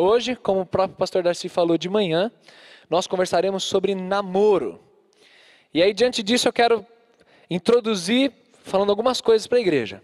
[0.00, 2.30] Hoje, como o próprio pastor Darcy falou de manhã,
[2.88, 4.80] nós conversaremos sobre namoro.
[5.74, 6.86] E aí, diante disso, eu quero
[7.50, 10.00] introduzir falando algumas coisas para a igreja.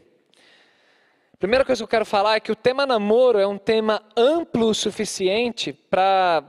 [1.39, 4.67] Primeira coisa que eu quero falar é que o tema namoro é um tema amplo
[4.67, 6.43] o suficiente para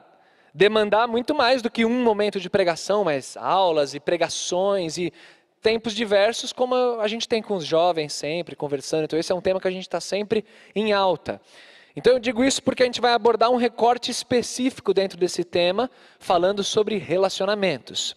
[0.52, 5.14] demandar muito mais do que um momento de pregação, mas aulas e pregações e
[5.62, 9.04] tempos diversos, como a gente tem com os jovens sempre, conversando.
[9.04, 10.44] Então, esse é um tema que a gente está sempre
[10.74, 11.40] em alta.
[11.96, 15.90] Então eu digo isso porque a gente vai abordar um recorte específico dentro desse tema,
[16.20, 18.16] falando sobre relacionamentos.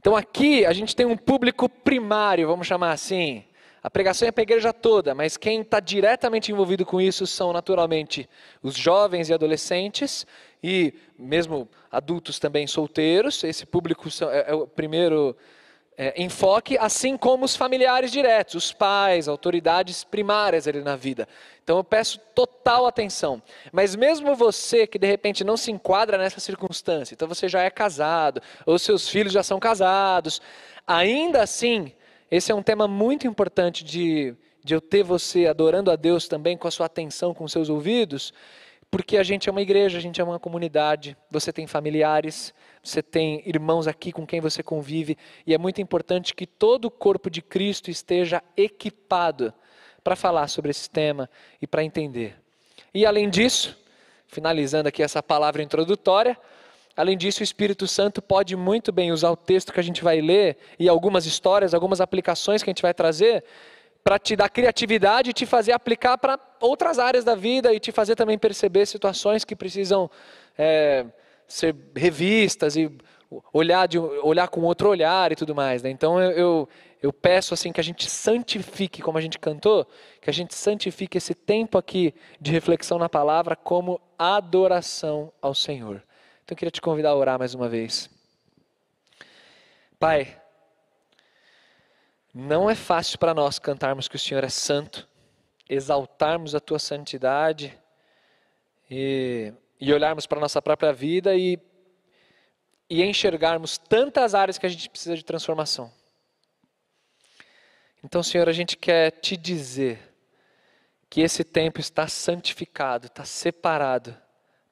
[0.00, 3.44] Então aqui a gente tem um público primário, vamos chamar assim.
[3.80, 7.52] A pregação é para a igreja toda, mas quem está diretamente envolvido com isso são
[7.52, 8.28] naturalmente
[8.60, 10.26] os jovens e adolescentes,
[10.60, 13.44] e mesmo adultos também solteiros.
[13.44, 15.36] Esse público é, é o primeiro
[15.98, 21.26] é, enfoque, assim como os familiares diretos, os pais, autoridades primárias ali na vida.
[21.64, 23.42] Então eu peço total atenção.
[23.72, 27.70] Mas mesmo você que de repente não se enquadra nessa circunstância, então você já é
[27.70, 30.40] casado, ou seus filhos já são casados,
[30.86, 31.92] ainda assim,
[32.30, 36.58] esse é um tema muito importante de, de eu ter você adorando a Deus também
[36.58, 38.34] com a sua atenção, com seus ouvidos,
[38.90, 43.02] porque a gente é uma igreja, a gente é uma comunidade, você tem familiares, você
[43.02, 47.28] tem irmãos aqui com quem você convive, e é muito importante que todo o corpo
[47.28, 49.52] de Cristo esteja equipado
[50.02, 51.28] para falar sobre esse tema
[51.60, 52.36] e para entender.
[52.94, 53.76] E além disso,
[54.28, 56.38] finalizando aqui essa palavra introdutória,
[56.96, 60.20] além disso, o Espírito Santo pode muito bem usar o texto que a gente vai
[60.20, 63.44] ler e algumas histórias, algumas aplicações que a gente vai trazer
[64.04, 67.92] para te dar criatividade e te fazer aplicar para outras áreas da vida e te
[67.92, 70.10] fazer também perceber situações que precisam
[70.56, 71.06] é,
[71.46, 72.90] ser revistas e
[73.52, 75.82] olhar, de, olhar com outro olhar e tudo mais.
[75.82, 75.90] Né?
[75.90, 76.68] Então eu, eu,
[77.02, 79.86] eu peço assim que a gente santifique, como a gente cantou,
[80.20, 86.02] que a gente santifique esse tempo aqui de reflexão na palavra como adoração ao Senhor.
[86.44, 88.10] Então eu queria te convidar a orar mais uma vez.
[89.98, 90.36] Pai,
[92.32, 95.08] não é fácil para nós cantarmos que o Senhor é santo,
[95.68, 97.76] exaltarmos a tua santidade
[98.90, 101.58] e, e olharmos para a nossa própria vida e,
[102.88, 105.92] e enxergarmos tantas áreas que a gente precisa de transformação.
[108.02, 109.98] Então, Senhor, a gente quer te dizer
[111.10, 114.16] que esse tempo está santificado, está separado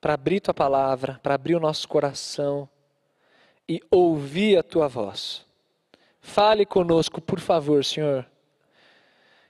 [0.00, 2.68] para abrir tua palavra, para abrir o nosso coração
[3.68, 5.46] e ouvir a tua voz.
[6.20, 8.26] Fale conosco, por favor, Senhor.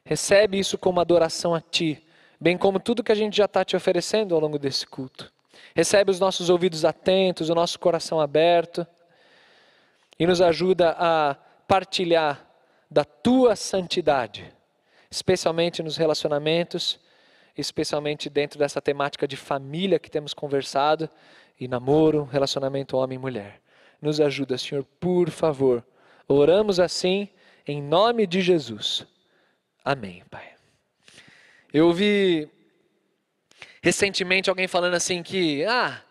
[0.05, 2.03] Recebe isso como adoração a Ti,
[2.41, 5.33] bem como tudo que a gente já está te oferecendo ao longo desse culto.
[5.75, 8.87] Recebe os nossos ouvidos atentos, o nosso coração aberto
[10.19, 12.45] e nos ajuda a partilhar
[12.91, 14.53] da Tua santidade,
[15.11, 17.01] especialmente nos relacionamentos,
[17.57, 21.09] especialmente dentro dessa temática de família que temos conversado
[21.59, 23.61] e namoro, relacionamento homem e mulher.
[24.03, 25.83] Nos ajuda, Senhor, por favor
[26.29, 27.29] Oramos assim
[27.67, 29.07] em nome de Jesus.
[29.85, 30.55] Amém, Pai.
[31.71, 32.49] Eu ouvi
[33.83, 36.03] recentemente alguém falando assim que, ah,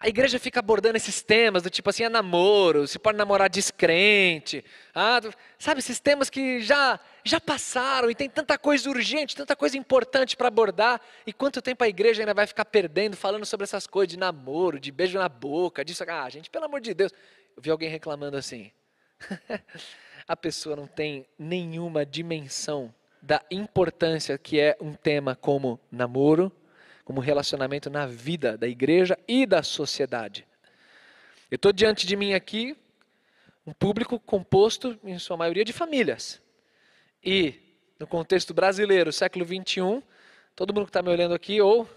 [0.00, 4.64] a igreja fica abordando esses temas do tipo assim, é namoro, se pode namorar descrente,
[4.92, 5.20] ah,
[5.56, 10.36] sabe, esses temas que já já passaram e tem tanta coisa urgente, tanta coisa importante
[10.36, 14.08] para abordar, e quanto tempo a igreja ainda vai ficar perdendo falando sobre essas coisas
[14.08, 17.12] de namoro, de beijo na boca, disso, ah, gente, pelo amor de Deus.
[17.56, 18.72] Eu vi alguém reclamando assim.
[20.26, 22.92] a pessoa não tem nenhuma dimensão
[23.22, 26.52] da importância que é um tema como namoro,
[27.04, 30.46] como relacionamento na vida da igreja e da sociedade.
[31.50, 32.76] Eu estou diante de mim aqui
[33.66, 36.40] um público composto, em sua maioria, de famílias.
[37.22, 37.54] E,
[37.98, 40.00] no contexto brasileiro, século 21,
[40.54, 41.88] todo mundo que está me olhando aqui, ou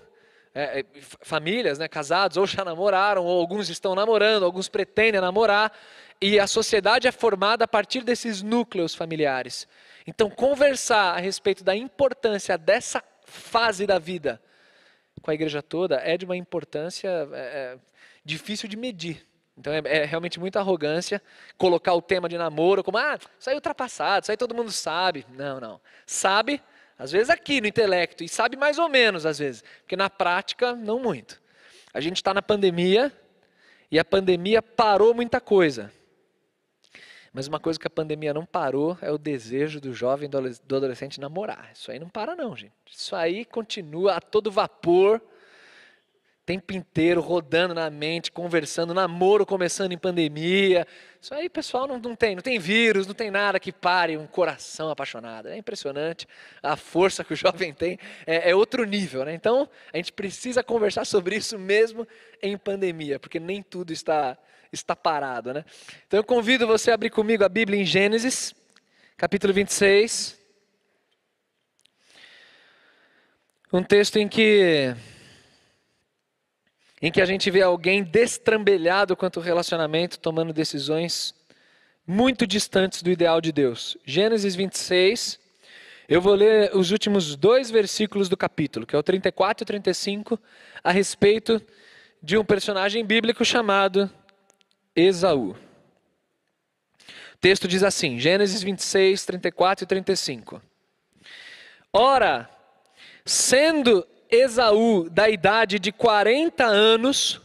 [0.54, 0.86] é, é
[1.22, 5.72] famílias, né, casados, ou já namoraram, ou alguns estão namorando, alguns pretendem namorar,
[6.22, 9.68] e a sociedade é formada a partir desses núcleos familiares.
[10.06, 14.42] Então, conversar a respeito da importância dessa fase da vida
[15.22, 17.78] com a igreja toda é de uma importância é, é,
[18.24, 19.26] difícil de medir.
[19.58, 21.22] Então é, é, realmente muita arrogância
[21.58, 24.72] colocar o tema de namoro como, ah, isso aí é ultrapassado, isso aí todo mundo
[24.72, 25.26] sabe.
[25.32, 25.82] Não, não.
[26.06, 26.62] Sabe,
[26.98, 30.74] às vezes aqui no intelecto, e sabe mais ou menos às vezes, porque na prática
[30.74, 31.42] não muito.
[31.94, 33.12] A gente está na pandemia
[33.92, 35.92] e a pandemia parou muita coisa.
[37.40, 41.22] Mas uma coisa que a pandemia não parou é o desejo do jovem, do adolescente
[41.22, 41.72] namorar.
[41.74, 42.74] Isso aí não para não, gente.
[42.92, 45.22] Isso aí continua a todo vapor
[46.46, 50.86] tempo inteiro rodando na mente, conversando, namoro começando em pandemia.
[51.22, 54.28] Isso aí, pessoal, não, não tem, não tem vírus, não tem nada que pare um
[54.28, 55.48] coração apaixonado.
[55.48, 56.28] É impressionante
[56.62, 57.98] a força que o jovem tem,
[58.28, 59.34] é, é outro nível, né?
[59.34, 62.06] Então, a gente precisa conversar sobre isso mesmo
[62.42, 64.38] em pandemia, porque nem tudo está
[64.72, 65.66] está parado, né?
[66.08, 68.54] Então eu convido você a abrir comigo a Bíblia em Gênesis,
[69.18, 70.38] capítulo 26.
[73.72, 74.96] Um texto em que
[77.02, 81.34] em que a gente vê alguém destrambelhado quanto ao relacionamento, tomando decisões
[82.06, 83.98] muito distantes do ideal de Deus.
[84.04, 85.40] Gênesis 26,
[86.10, 89.68] eu vou ler os últimos dois versículos do capítulo, que é o 34 e o
[89.68, 90.40] 35,
[90.84, 91.62] a respeito
[92.22, 94.12] de um personagem bíblico chamado
[95.00, 95.56] Esaú.
[97.34, 100.62] O texto diz assim, Gênesis 26, 34 e 35.
[101.92, 102.50] Ora,
[103.26, 107.42] sendo Esaú, da idade de 40 anos,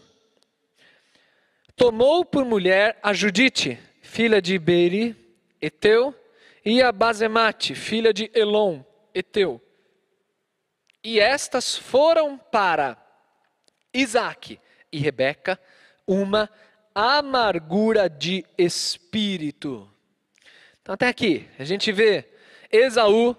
[1.76, 5.16] tomou por mulher a Judite, filha de Beri,
[5.60, 6.14] Eteu,
[6.64, 8.82] e a Bazemate, filha de Elon,
[9.14, 9.60] Eteu.
[11.02, 12.96] E estas foram para
[13.92, 14.58] Isaac
[14.90, 15.60] e Rebeca
[16.06, 16.50] uma
[16.94, 19.90] amargura de espírito.
[20.80, 22.28] Então, até aqui, a gente vê
[22.70, 23.36] Esaú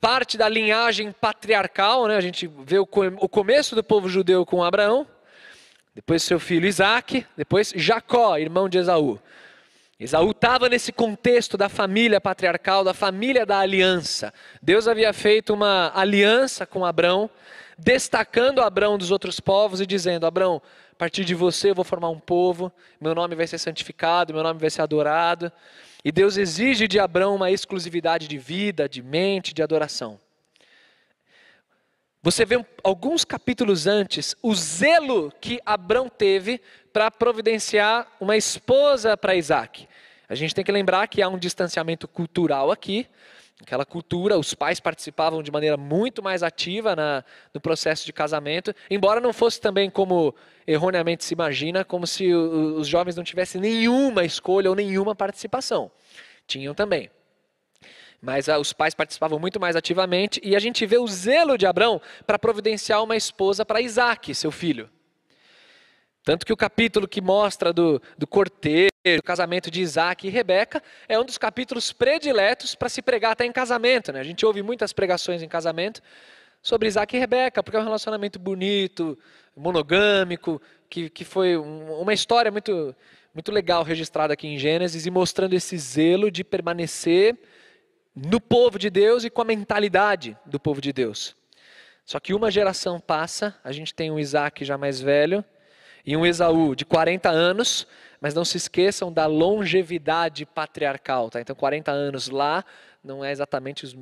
[0.00, 2.16] parte da linhagem patriarcal, né?
[2.16, 5.06] a gente vê o, começo do povo judeu com Abraão,
[5.94, 9.18] depois seu filho Isaac, depois Jacó, irmão de Esaú.
[9.98, 14.32] Esaú estava nesse contexto da família patriarcal, da família da aliança.
[14.62, 17.28] Deus havia feito uma aliança com Abraão,
[17.76, 20.62] destacando Abraão dos outros povos e dizendo: Abraão,
[20.98, 24.58] partir de você eu vou formar um povo, meu nome vai ser santificado, meu nome
[24.58, 25.52] vai ser adorado.
[26.04, 30.18] E Deus exige de Abraão uma exclusividade de vida, de mente, de adoração.
[32.20, 36.60] Você vê alguns capítulos antes o zelo que Abraão teve
[36.92, 39.88] para providenciar uma esposa para Isaac.
[40.28, 43.06] A gente tem que lembrar que há um distanciamento cultural aqui.
[43.60, 48.72] Aquela cultura, os pais participavam de maneira muito mais ativa na, no processo de casamento,
[48.88, 50.34] embora não fosse também como
[50.66, 55.90] erroneamente se imagina, como se o, os jovens não tivessem nenhuma escolha ou nenhuma participação.
[56.46, 57.10] Tinham também.
[58.22, 61.66] Mas ah, os pais participavam muito mais ativamente, e a gente vê o zelo de
[61.66, 64.88] Abraão para providenciar uma esposa para Isaac, seu filho.
[66.24, 70.82] Tanto que o capítulo que mostra do, do cortejo, do casamento de Isaac e Rebeca,
[71.08, 74.12] é um dos capítulos prediletos para se pregar até em casamento.
[74.12, 74.20] Né?
[74.20, 76.02] A gente ouve muitas pregações em casamento
[76.62, 79.18] sobre Isaac e Rebeca, porque é um relacionamento bonito,
[79.56, 82.94] monogâmico, que, que foi um, uma história muito,
[83.32, 87.36] muito legal registrada aqui em Gênesis e mostrando esse zelo de permanecer
[88.14, 91.36] no povo de Deus e com a mentalidade do povo de Deus.
[92.04, 95.44] Só que uma geração passa, a gente tem um Isaac já mais velho,
[96.04, 97.86] e um Esaú de 40 anos,
[98.20, 101.40] mas não se esqueçam da longevidade patriarcal, tá?
[101.40, 102.64] Então 40 anos lá
[103.02, 103.96] não é exatamente os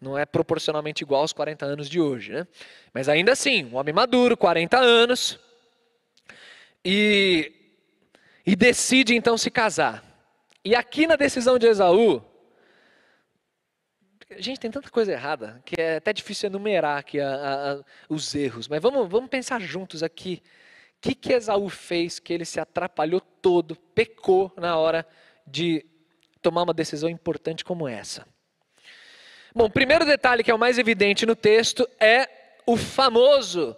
[0.00, 2.46] não é proporcionalmente igual aos 40 anos de hoje, né?
[2.92, 5.38] Mas ainda assim, um homem maduro, 40 anos,
[6.84, 7.52] e,
[8.44, 10.04] e decide então se casar.
[10.64, 12.22] E aqui na decisão de Esaú,
[14.36, 18.34] gente, tem tanta coisa errada que é até difícil enumerar aqui a, a, a, os
[18.34, 20.42] erros, mas vamos, vamos pensar juntos aqui
[21.00, 25.06] que, que Esaú fez que ele se atrapalhou todo, pecou na hora
[25.46, 25.84] de
[26.42, 28.26] tomar uma decisão importante como essa?
[29.54, 32.28] Bom, o primeiro detalhe que é o mais evidente no texto é
[32.66, 33.76] o famoso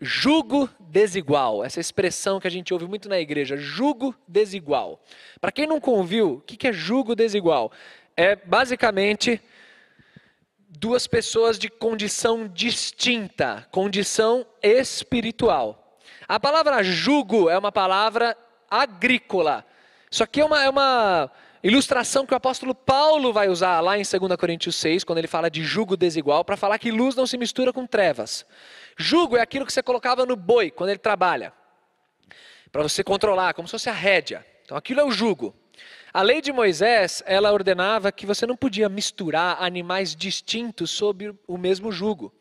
[0.00, 1.64] jugo desigual.
[1.64, 5.02] Essa expressão que a gente ouve muito na igreja, jugo desigual.
[5.40, 7.70] Para quem nunca ouviu, o que é jugo desigual?
[8.16, 9.40] É basicamente
[10.68, 15.85] duas pessoas de condição distinta, condição espiritual.
[16.28, 18.36] A palavra jugo é uma palavra
[18.68, 19.64] agrícola.
[20.10, 21.30] Isso aqui é uma, é uma
[21.62, 25.48] ilustração que o apóstolo Paulo vai usar lá em 2 Coríntios 6, quando ele fala
[25.48, 28.44] de jugo desigual, para falar que luz não se mistura com trevas.
[28.96, 31.52] Jugo é aquilo que você colocava no boi quando ele trabalha,
[32.72, 34.44] para você controlar, como se fosse a rédea.
[34.64, 35.54] Então aquilo é o jugo.
[36.12, 41.56] A lei de Moisés, ela ordenava que você não podia misturar animais distintos sob o
[41.56, 42.32] mesmo jugo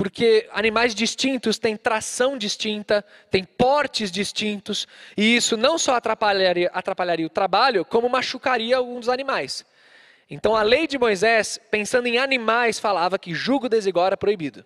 [0.00, 7.26] porque animais distintos têm tração distinta, têm portes distintos, e isso não só atrapalharia, atrapalharia
[7.26, 9.62] o trabalho, como machucaria alguns animais.
[10.30, 14.64] Então a lei de Moisés, pensando em animais, falava que jugo desigual era proibido.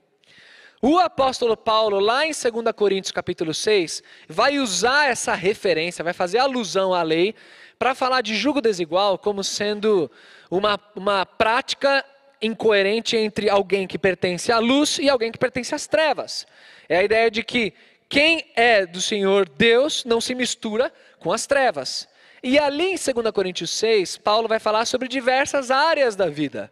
[0.80, 6.38] O apóstolo Paulo, lá em 2 Coríntios capítulo 6, vai usar essa referência, vai fazer
[6.38, 7.34] alusão à lei,
[7.76, 10.08] para falar de jugo desigual como sendo
[10.48, 12.04] uma, uma prática
[12.44, 16.46] incoerente entre alguém que pertence à luz e alguém que pertence às trevas.
[16.88, 17.72] É a ideia de que
[18.08, 22.08] quem é do Senhor Deus não se mistura com as trevas.
[22.42, 26.70] E ali em 2 Coríntios 6, Paulo vai falar sobre diversas áreas da vida.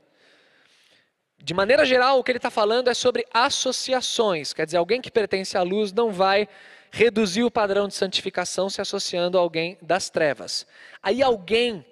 [1.42, 4.52] De maneira geral, o que ele está falando é sobre associações.
[4.52, 6.46] Quer dizer, alguém que pertence à luz não vai
[6.92, 10.66] reduzir o padrão de santificação se associando a alguém das trevas.
[11.02, 11.84] Aí alguém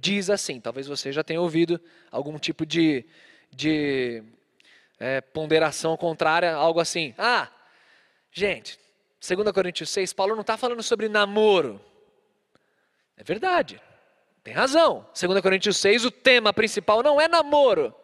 [0.00, 3.04] diz assim, talvez você já tenha ouvido algum tipo de,
[3.50, 4.22] de
[4.98, 7.14] é, ponderação contrária, algo assim.
[7.18, 7.48] Ah,
[8.30, 8.78] gente,
[9.26, 11.80] 2 Coríntios 6, Paulo não está falando sobre namoro.
[13.16, 13.80] É verdade,
[14.44, 15.06] tem razão.
[15.18, 17.94] 2 Coríntios 6, o tema principal não é namoro.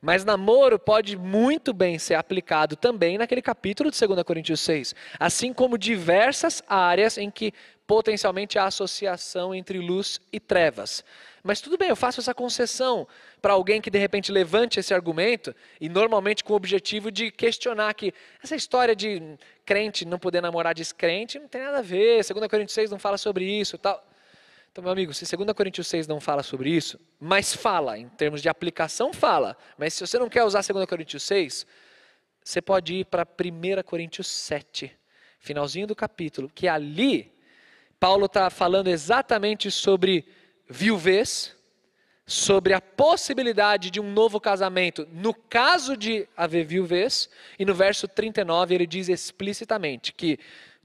[0.00, 5.52] Mas namoro pode muito bem ser aplicado também naquele capítulo de 2 Coríntios 6, assim
[5.52, 7.52] como diversas áreas em que
[7.86, 11.04] potencialmente há associação entre luz e trevas.
[11.42, 13.06] Mas tudo bem, eu faço essa concessão
[13.40, 17.94] para alguém que de repente levante esse argumento e normalmente com o objetivo de questionar
[17.94, 18.12] que
[18.42, 19.22] essa história de
[19.64, 23.16] crente não poder namorar descrente não tem nada a ver, 2 Coríntios 6 não fala
[23.16, 24.04] sobre isso, tal.
[24.76, 28.42] Então, meu amigo, se 2 Coríntios 6 não fala sobre isso, mas fala, em termos
[28.42, 29.56] de aplicação, fala.
[29.78, 31.66] Mas se você não quer usar 2 Coríntios 6,
[32.44, 34.94] você pode ir para 1 Coríntios 7,
[35.38, 37.32] finalzinho do capítulo, que ali
[37.98, 40.28] Paulo está falando exatamente sobre
[40.68, 41.56] viuvez,
[42.26, 48.06] sobre a possibilidade de um novo casamento no caso de haver viuvez, e no verso
[48.06, 50.38] 39 ele diz explicitamente que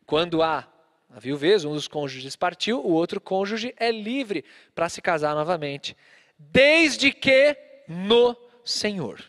[0.05, 0.70] quando há
[1.13, 5.95] a viuvez, um dos cônjuges partiu, o outro cônjuge é livre para se casar novamente,
[6.37, 9.21] desde que no Senhor.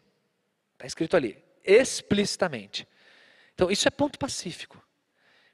[0.74, 2.86] Está escrito ali, explicitamente.
[3.54, 4.82] Então, isso é ponto pacífico.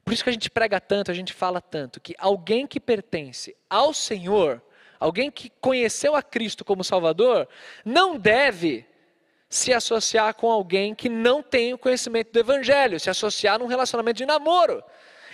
[0.03, 3.55] Por isso que a gente prega tanto, a gente fala tanto, que alguém que pertence
[3.69, 4.61] ao Senhor,
[4.99, 7.47] alguém que conheceu a Cristo como Salvador,
[7.83, 8.85] não deve
[9.49, 14.17] se associar com alguém que não tem o conhecimento do Evangelho, se associar num relacionamento
[14.17, 14.83] de namoro.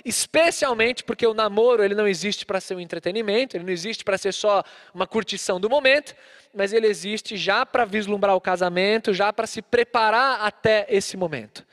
[0.06, 4.20] Especialmente porque o namoro ele não existe para ser um entretenimento, ele não existe para
[4.20, 6.16] ser só uma curtição do momento,
[6.54, 11.66] mas ele existe já para vislumbrar o casamento, já para se preparar até esse momento.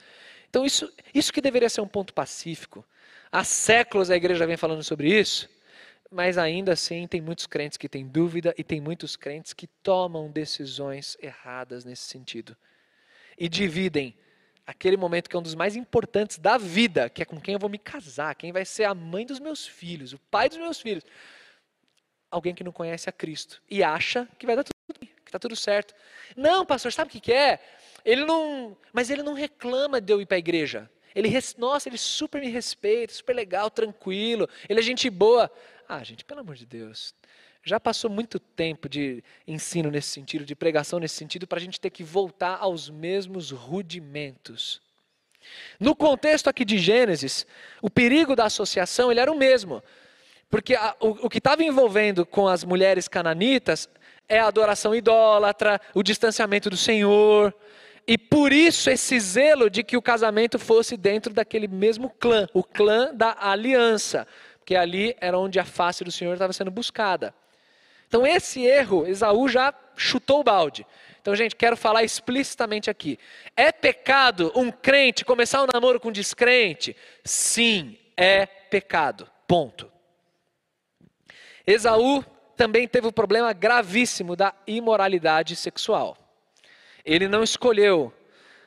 [0.49, 2.83] Então isso, isso que deveria ser um ponto pacífico.
[3.31, 5.47] Há séculos a igreja vem falando sobre isso,
[6.11, 10.31] mas ainda assim tem muitos crentes que têm dúvida e tem muitos crentes que tomam
[10.31, 12.57] decisões erradas nesse sentido.
[13.37, 14.15] E dividem
[14.67, 17.59] aquele momento que é um dos mais importantes da vida, que é com quem eu
[17.59, 20.81] vou me casar, quem vai ser a mãe dos meus filhos, o pai dos meus
[20.81, 21.05] filhos.
[22.31, 25.39] Alguém que não conhece a Cristo e acha que vai dar tudo bem, que está
[25.39, 25.95] tudo certo.
[26.37, 27.59] Não, pastor, sabe o que, é?
[28.05, 30.91] Ele não, mas ele não reclama de eu ir para a igreja.
[31.15, 31.29] Ele,
[31.59, 35.51] nossa, ele super me respeita, super legal, tranquilo, ele é gente boa.
[35.87, 37.15] Ah, gente, pelo amor de Deus,
[37.65, 41.81] já passou muito tempo de ensino nesse sentido, de pregação nesse sentido, para a gente
[41.81, 44.81] ter que voltar aos mesmos rudimentos.
[45.79, 47.47] No contexto aqui de Gênesis,
[47.81, 49.83] o perigo da associação ele era o mesmo.
[50.51, 53.89] Porque a, o, o que estava envolvendo com as mulheres cananitas
[54.29, 57.55] é a adoração idólatra, o distanciamento do Senhor.
[58.07, 62.63] E por isso esse zelo de que o casamento fosse dentro daquele mesmo clã, o
[62.63, 64.27] clã da aliança.
[64.59, 67.35] Porque ali era onde a face do Senhor estava sendo buscada.
[68.13, 70.87] Então, esse erro, Esaú já chutou o balde.
[71.23, 73.19] Então, gente, quero falar explicitamente aqui.
[73.57, 76.95] É pecado um crente começar um namoro com um descrente?
[77.25, 79.27] Sim, é pecado.
[79.49, 79.91] Ponto.
[81.67, 82.23] Esaú
[82.55, 86.19] também teve o um problema gravíssimo da imoralidade sexual.
[87.07, 88.13] Ele não escolheu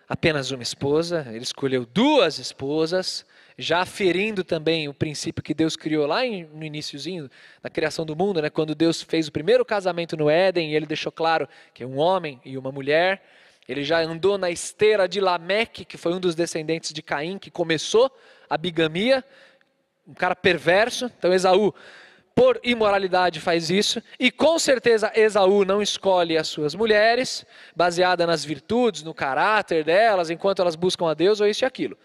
[0.10, 3.24] apenas uma esposa, ele escolheu duas esposas,
[3.58, 6.22] já ferindo também o princípio que Deus criou lá
[6.54, 7.30] no iníciozinho
[7.62, 11.12] da criação do mundo, né, quando Deus fez o primeiro casamento no Éden, ele deixou
[11.12, 13.24] claro que é um homem e uma mulher.
[13.68, 17.50] Ele já andou na esteira de Lameque, que foi um dos descendentes de Caim, que
[17.50, 18.12] começou
[18.50, 19.24] a bigamia,
[20.08, 21.12] um cara perverso.
[21.18, 21.74] Então Esaú,
[22.36, 24.04] por imoralidade, faz isso.
[24.20, 27.44] E com certeza Esaú não escolhe as suas mulheres,
[27.76, 31.98] baseada nas virtudes, no caráter delas, enquanto elas buscam a Deus, ou isso e aquilo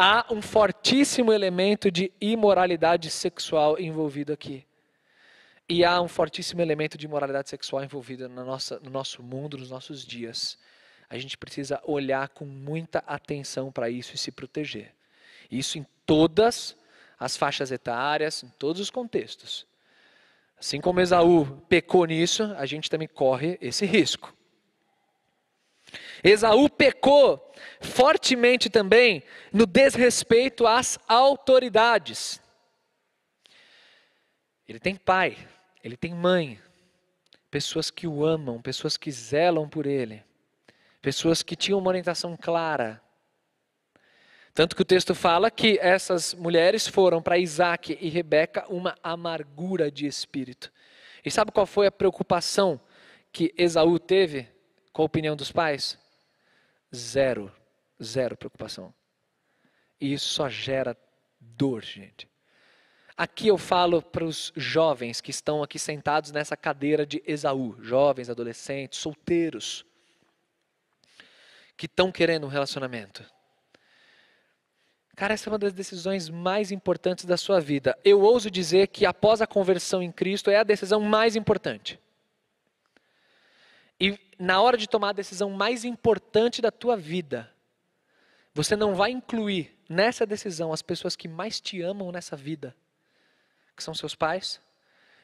[0.00, 4.64] há um fortíssimo elemento de imoralidade sexual envolvido aqui.
[5.68, 9.70] E há um fortíssimo elemento de imoralidade sexual envolvido no nosso, no nosso mundo, nos
[9.70, 10.56] nossos dias.
[11.10, 14.94] A gente precisa olhar com muita atenção para isso e se proteger.
[15.50, 16.76] Isso em todas
[17.18, 19.66] as faixas etárias, em todos os contextos.
[20.56, 24.32] Assim como Esaú pecou nisso, a gente também corre esse risco.
[26.22, 29.22] Esaú pecou fortemente também
[29.52, 32.40] no desrespeito às autoridades.
[34.68, 35.36] Ele tem pai,
[35.82, 36.60] ele tem mãe,
[37.50, 40.22] pessoas que o amam, pessoas que zelam por ele,
[41.00, 43.00] pessoas que tinham uma orientação clara.
[44.52, 49.90] Tanto que o texto fala que essas mulheres foram para Isaac e Rebeca uma amargura
[49.90, 50.72] de espírito.
[51.24, 52.80] E sabe qual foi a preocupação
[53.32, 54.48] que Esaú teve
[54.92, 55.98] com a opinião dos pais?
[56.94, 57.52] Zero,
[58.02, 58.94] zero preocupação.
[60.00, 60.96] E isso só gera
[61.40, 62.28] dor, gente.
[63.16, 68.30] Aqui eu falo para os jovens que estão aqui sentados nessa cadeira de Esaú, jovens,
[68.30, 69.84] adolescentes, solteiros,
[71.76, 73.24] que estão querendo um relacionamento.
[75.16, 77.98] Cara, essa é uma das decisões mais importantes da sua vida.
[78.04, 82.00] Eu ouso dizer que após a conversão em Cristo é a decisão mais importante.
[84.00, 87.52] E na hora de tomar a decisão mais importante da tua vida,
[88.54, 92.74] você não vai incluir nessa decisão as pessoas que mais te amam nessa vida,
[93.76, 94.60] que são seus pais.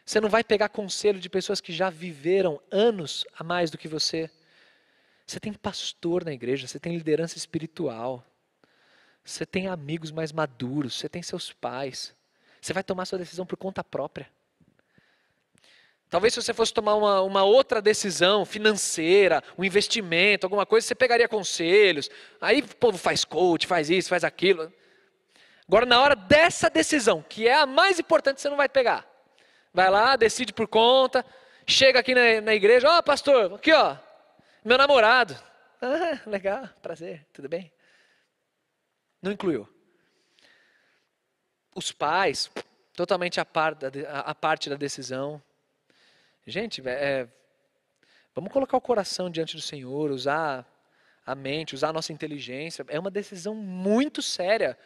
[0.05, 3.89] Você não vai pegar conselho de pessoas que já viveram anos a mais do que
[3.89, 4.31] você.
[5.27, 8.25] Você tem pastor na igreja, você tem liderança espiritual,
[9.25, 12.15] você tem amigos mais maduros, você tem seus pais.
[12.61, 14.31] Você vai tomar sua decisão por conta própria.
[16.15, 20.95] Talvez se você fosse tomar uma, uma outra decisão financeira, um investimento, alguma coisa, você
[20.95, 22.09] pegaria conselhos.
[22.41, 24.73] Aí o povo faz coach, faz isso, faz aquilo.
[25.67, 29.05] Agora, na hora dessa decisão, que é a mais importante, você não vai pegar.
[29.73, 31.27] Vai lá, decide por conta,
[31.67, 33.97] chega aqui na, na igreja, ó oh, pastor, aqui ó,
[34.65, 35.37] meu namorado.
[35.83, 37.73] Ah, legal, prazer, tudo bem?
[39.21, 39.69] Não incluiu.
[41.75, 42.49] Os pais,
[42.95, 43.89] totalmente a, par da,
[44.21, 45.43] a parte da decisão.
[46.47, 47.27] Gente, é,
[48.35, 50.67] vamos colocar o coração diante do Senhor, usar
[51.25, 52.85] a mente, usar a nossa inteligência.
[52.89, 54.77] É uma decisão muito séria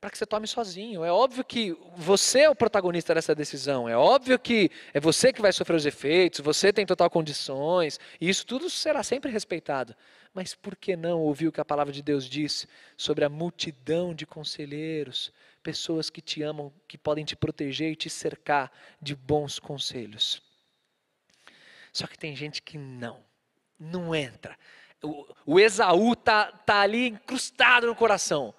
[0.00, 1.04] para que você tome sozinho.
[1.04, 3.86] É óbvio que você é o protagonista dessa decisão.
[3.86, 8.28] É óbvio que é você que vai sofrer os efeitos, você tem total condições, e
[8.28, 9.94] isso tudo será sempre respeitado.
[10.32, 14.14] Mas por que não ouvir o que a palavra de Deus diz sobre a multidão
[14.14, 15.30] de conselheiros,
[15.62, 18.70] pessoas que te amam, que podem te proteger e te cercar
[19.00, 20.42] de bons conselhos.
[21.92, 23.24] Só que tem gente que não,
[23.78, 24.56] não entra.
[25.02, 28.54] O, o Esaú tá, tá ali incrustado no coração.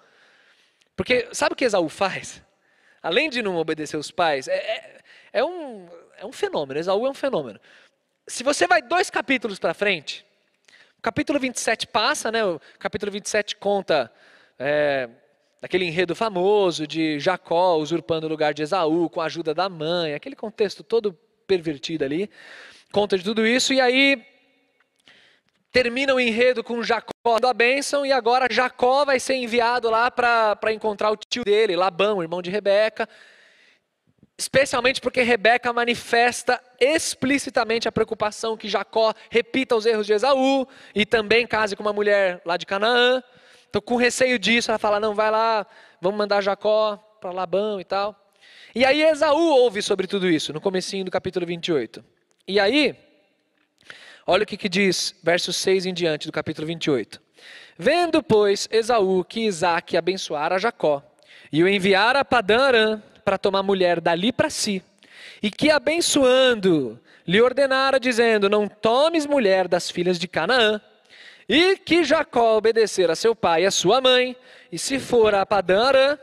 [0.96, 2.42] Porque sabe o que Esaú faz?
[3.02, 5.00] Além de não obedecer os pais, é, é,
[5.32, 6.78] é um, é um fenômeno.
[6.78, 7.60] Esaú é um fenômeno.
[8.26, 10.24] Se você vai dois capítulos para frente,
[10.98, 12.44] o capítulo 27 passa, né?
[12.44, 14.12] O capítulo 27 conta
[14.58, 15.08] é,
[15.62, 20.12] Aquele enredo famoso de Jacó usurpando o lugar de Esaú com a ajuda da mãe,
[20.12, 22.28] aquele contexto todo pervertido ali.
[22.90, 24.26] Conta de tudo isso e aí
[25.70, 30.10] termina o enredo com Jacó dando a bênção e agora Jacó vai ser enviado lá
[30.10, 33.08] para encontrar o tio dele, Labão, irmão de Rebeca.
[34.36, 41.06] Especialmente porque Rebeca manifesta explicitamente a preocupação que Jacó repita os erros de Esaú e
[41.06, 43.22] também case com uma mulher lá de Canaã.
[43.72, 45.66] Então, com receio disso, ela fala: não, vai lá,
[45.98, 48.14] vamos mandar Jacó para Labão e tal.
[48.74, 52.04] E aí Esaú ouve sobre tudo isso, no comecinho do capítulo 28.
[52.46, 52.94] E aí,
[54.26, 57.18] olha o que, que diz, versos 6 em diante do capítulo 28.
[57.78, 61.02] Vendo, pois, Esaú que Isaac abençoara Jacó,
[61.50, 64.82] e o enviara a Padã Arã para tomar mulher dali para si,
[65.42, 70.78] e que abençoando lhe ordenara, dizendo: Não tomes mulher das filhas de Canaã,
[71.54, 74.34] e que Jacó obedecer a seu pai e a sua mãe,
[74.72, 76.16] e se for a Padã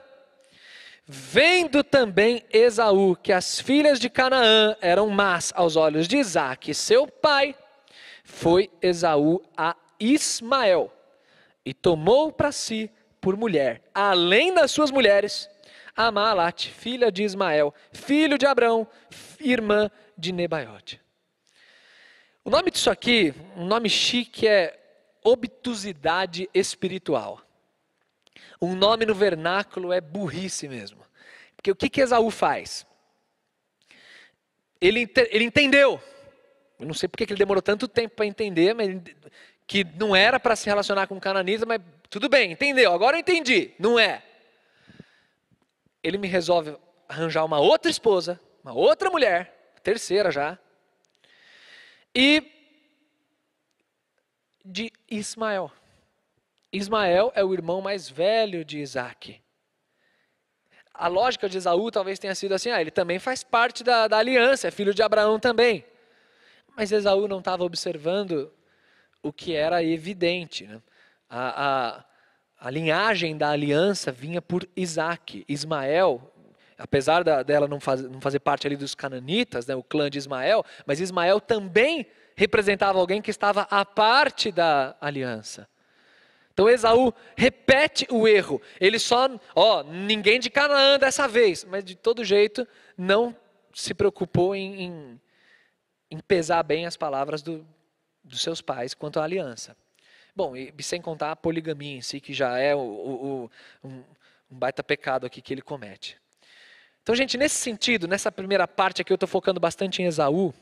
[1.06, 7.06] vendo também Esaú que as filhas de Canaã eram más aos olhos de Isaac, seu
[7.06, 7.56] pai,
[8.24, 10.92] foi Esaú a Ismael
[11.64, 12.90] e tomou para si
[13.22, 15.48] por mulher, além das suas mulheres,
[15.96, 18.88] a Maalate, filha de Ismael, filho de Abrão,
[19.40, 21.00] irmã de Nebaiote.
[22.44, 24.80] O nome disso aqui, um nome chique é
[25.24, 27.42] obtusidade espiritual.
[28.62, 31.00] Um nome no vernáculo é burrice mesmo.
[31.56, 32.86] Porque o que, que Esaú faz?
[34.80, 36.02] Ele, ele entendeu.
[36.80, 38.90] Eu não sei porque ele demorou tanto tempo para entender, mas
[39.68, 41.22] que não era para se relacionar com o
[41.68, 42.94] mas tudo bem, entendeu.
[42.94, 43.72] Agora eu entendi.
[43.78, 44.24] Não é.
[46.02, 46.76] Ele me resolve
[47.08, 50.58] arranjar uma outra esposa, uma outra mulher, terceira já.
[52.16, 52.59] E
[54.70, 55.72] de Ismael.
[56.72, 59.42] Ismael é o irmão mais velho de Isaac.
[60.94, 64.18] a lógica de Esaú talvez tenha sido assim: ah, ele também faz parte da, da
[64.18, 65.84] aliança, é filho de Abraão também.
[66.76, 68.52] Mas Esaú não estava observando
[69.24, 70.66] o que era evidente.
[70.66, 70.82] Né?
[71.30, 72.06] A, a,
[72.60, 75.44] a, linhagem da aliança vinha por Isaac.
[75.48, 76.32] Ismael,
[76.78, 80.18] apesar da, dela não, faz, não, fazer parte ali dos cananitas, né, o clã de
[80.18, 82.06] Ismael, mas Ismael também
[82.40, 85.68] representava alguém que estava à parte da aliança.
[86.54, 88.62] Então Esaú repete o erro.
[88.80, 92.66] Ele só, ó, ninguém de Canaã dessa vez, mas de todo jeito
[92.98, 93.36] não
[93.74, 95.22] se preocupou em, em,
[96.10, 97.68] em pesar bem as palavras do,
[98.24, 99.76] dos seus pais quanto à aliança.
[100.34, 103.52] Bom, e sem contar a poligamia em si, que já é o, o, o,
[103.84, 104.04] um,
[104.50, 106.18] um baita pecado aqui que ele comete.
[107.04, 110.54] Então, gente, nesse sentido, nessa primeira parte aqui, eu estou focando bastante em Esaú.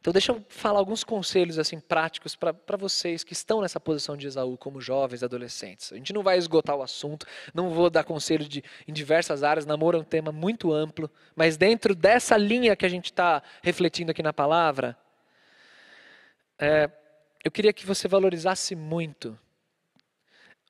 [0.00, 4.26] Então, deixa eu falar alguns conselhos assim práticos para vocês que estão nessa posição de
[4.26, 5.92] Esaú, como jovens, adolescentes.
[5.92, 9.66] A gente não vai esgotar o assunto, não vou dar conselho de, em diversas áreas,
[9.66, 14.10] namoro é um tema muito amplo, mas dentro dessa linha que a gente está refletindo
[14.10, 14.96] aqui na palavra,
[16.58, 16.90] é,
[17.44, 19.38] eu queria que você valorizasse muito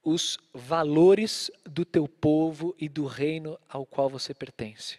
[0.03, 4.99] os valores do teu povo e do reino ao qual você pertence.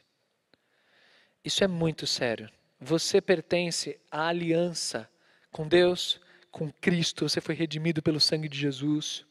[1.43, 2.49] Isso é muito sério.
[2.83, 5.07] Você pertence à aliança
[5.51, 9.23] com Deus, com Cristo, você foi redimido pelo sangue de Jesus.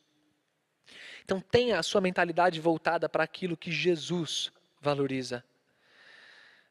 [1.24, 5.44] Então tenha a sua mentalidade voltada para aquilo que Jesus valoriza.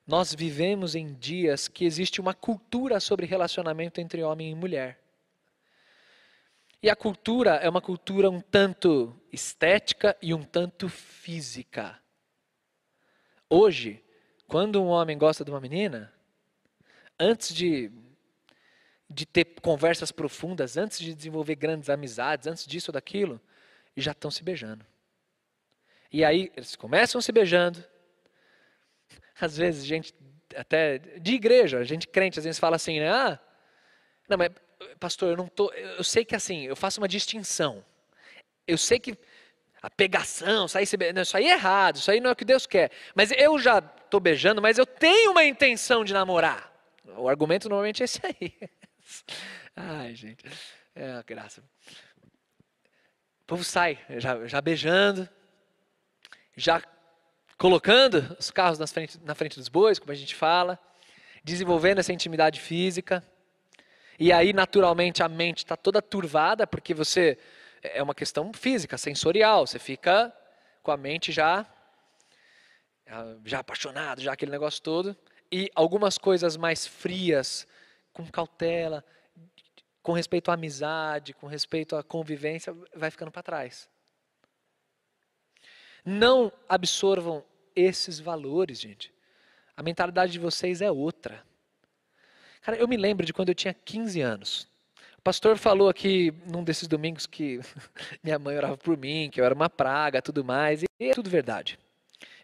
[0.08, 4.98] Nós vivemos em dias que existe uma cultura sobre relacionamento entre homem e mulher.
[6.82, 12.00] E a cultura é uma cultura um tanto estética e um tanto física.
[13.50, 14.02] Hoje,
[14.48, 16.12] quando um homem gosta de uma menina,
[17.20, 17.92] antes de,
[19.10, 23.42] de ter conversas profundas, antes de desenvolver grandes amizades, antes disso ou daquilo,
[23.96, 24.86] já estão se beijando.
[26.12, 27.84] E aí eles começam se beijando.
[29.40, 30.14] Às vezes, gente,
[30.56, 33.10] até de igreja, gente crente, às vezes fala assim, né?
[33.10, 33.40] Ah,
[34.28, 34.50] não, mas
[35.00, 37.86] pastor, eu não tô, eu sei que assim, eu faço uma distinção.
[38.68, 39.18] Eu sei que
[39.82, 42.46] a pegação, sair se não, isso aí é errado, isso aí não é o que
[42.46, 42.92] Deus quer.
[43.16, 46.70] Mas eu já estou beijando, mas eu tenho uma intenção de namorar.
[47.18, 48.58] O argumento normalmente é esse aí.
[49.76, 50.46] Ai, gente,
[50.96, 51.64] é a graça.
[53.42, 55.28] O povo sai, já, já beijando,
[56.56, 56.82] já
[57.58, 60.80] colocando os carros frente, na frente dos bois, como a gente fala,
[61.44, 63.24] desenvolvendo essa intimidade física.
[64.18, 67.38] E aí, naturalmente, a mente está toda turvada, porque você.
[67.82, 69.66] É uma questão física, sensorial.
[69.66, 70.34] Você fica
[70.84, 71.66] com a mente já.
[73.46, 75.18] Já apaixonado, já aquele negócio todo.
[75.52, 77.68] E algumas coisas mais frias,
[78.14, 79.04] com cautela,
[80.02, 83.90] com respeito à amizade, com respeito à convivência, vai ficando para trás.
[86.06, 87.44] Não absorvam
[87.76, 89.14] esses valores, gente.
[89.76, 91.44] A mentalidade de vocês é outra.
[92.62, 94.68] Cara, eu me lembro de quando eu tinha 15 anos.
[95.18, 97.60] O pastor falou aqui num desses domingos que
[98.24, 101.30] minha mãe orava por mim, que eu era uma praga, tudo mais, e é tudo
[101.30, 101.78] verdade.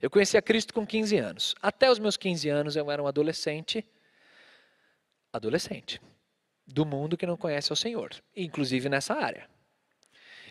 [0.06, 1.56] Eu conheci a Cristo com 15 anos.
[1.60, 3.84] Até os meus 15 anos eu era um adolescente,
[5.34, 6.00] adolescente,
[6.68, 9.50] do mundo que não conhece o Senhor, inclusive nessa área.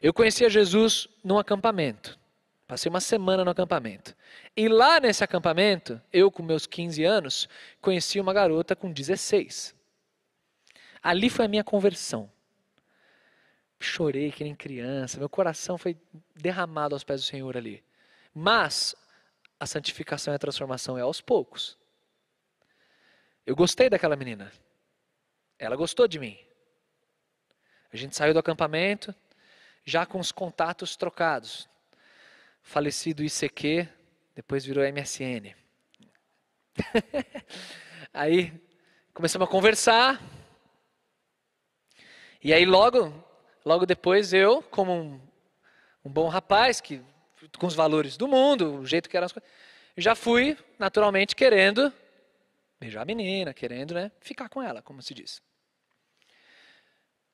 [0.02, 2.18] Eu conheci a Jesus num acampamento.
[2.66, 4.16] Passei uma semana no acampamento.
[4.56, 7.48] E lá nesse acampamento, eu com meus 15 anos,
[7.80, 9.72] conheci uma garota com 16.
[11.00, 12.28] Ali foi a minha conversão.
[13.78, 15.96] Chorei que nem criança, meu coração foi
[16.34, 17.84] derramado aos pés do Senhor ali.
[18.34, 18.96] Mas
[19.58, 21.78] a santificação e a transformação é aos poucos.
[23.46, 24.52] Eu gostei daquela menina.
[25.58, 26.38] Ela gostou de mim.
[27.92, 29.14] A gente saiu do acampamento
[29.84, 31.68] já com os contatos trocados
[32.64, 33.86] falecido ICQ,
[34.34, 35.54] depois virou MSN.
[38.12, 38.52] aí
[39.12, 40.20] começamos a conversar.
[42.42, 43.12] E aí logo,
[43.64, 45.20] logo depois eu, como um,
[46.04, 47.00] um bom rapaz que
[47.58, 49.48] com os valores do mundo, o jeito que eram as coisas,
[49.96, 51.92] já fui naturalmente querendo
[52.80, 55.42] beijar a menina, querendo, né, ficar com ela, como se diz.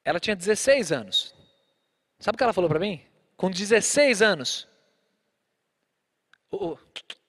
[0.05, 1.35] Ela tinha 16 anos.
[2.19, 3.03] Sabe o que ela falou para mim?
[3.37, 4.69] Com 16 anos,
[6.51, 6.77] Oh,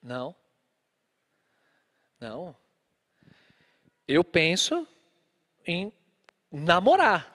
[0.02, 0.34] não.
[2.18, 2.56] Não.
[4.06, 4.86] Eu penso
[5.64, 5.92] em
[6.50, 7.30] namorar.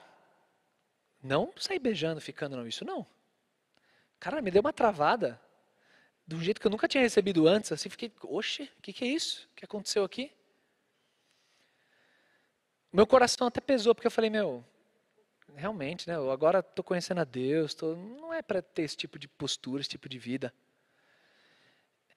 [1.22, 2.66] Não sair beijando, ficando, não.
[2.66, 3.06] Isso não.
[4.20, 5.40] Cara, me deu uma travada.
[6.26, 7.72] De um jeito que eu nunca tinha recebido antes.
[7.72, 9.48] Assim, fiquei, oxe, o que, que é isso?
[9.52, 10.30] O que aconteceu aqui?
[12.92, 14.64] Meu coração até pesou, porque eu falei, meu,
[15.54, 16.16] realmente, né?
[16.16, 19.80] Eu agora estou conhecendo a Deus, tô, não é para ter esse tipo de postura,
[19.80, 20.52] esse tipo de vida.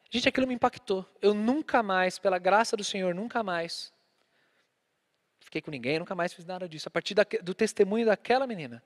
[0.09, 1.05] Gente, aquilo me impactou.
[1.21, 3.93] Eu nunca mais, pela graça do Senhor, nunca mais
[5.51, 6.87] fiquei com ninguém, nunca mais fiz nada disso.
[6.87, 8.81] A partir da, do testemunho daquela menina,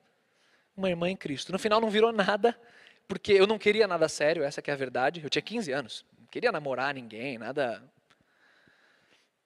[0.76, 1.52] uma irmã em Cristo.
[1.52, 2.60] No final não virou nada,
[3.08, 5.22] porque eu não queria nada sério, essa é a verdade.
[5.24, 7.84] Eu tinha 15 anos, não queria namorar ninguém, nada.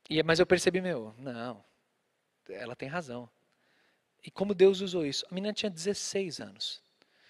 [0.09, 1.63] E, mas eu percebi, meu, não,
[2.49, 3.29] ela tem razão.
[4.23, 5.25] E como Deus usou isso?
[5.29, 6.81] A menina tinha 16 anos.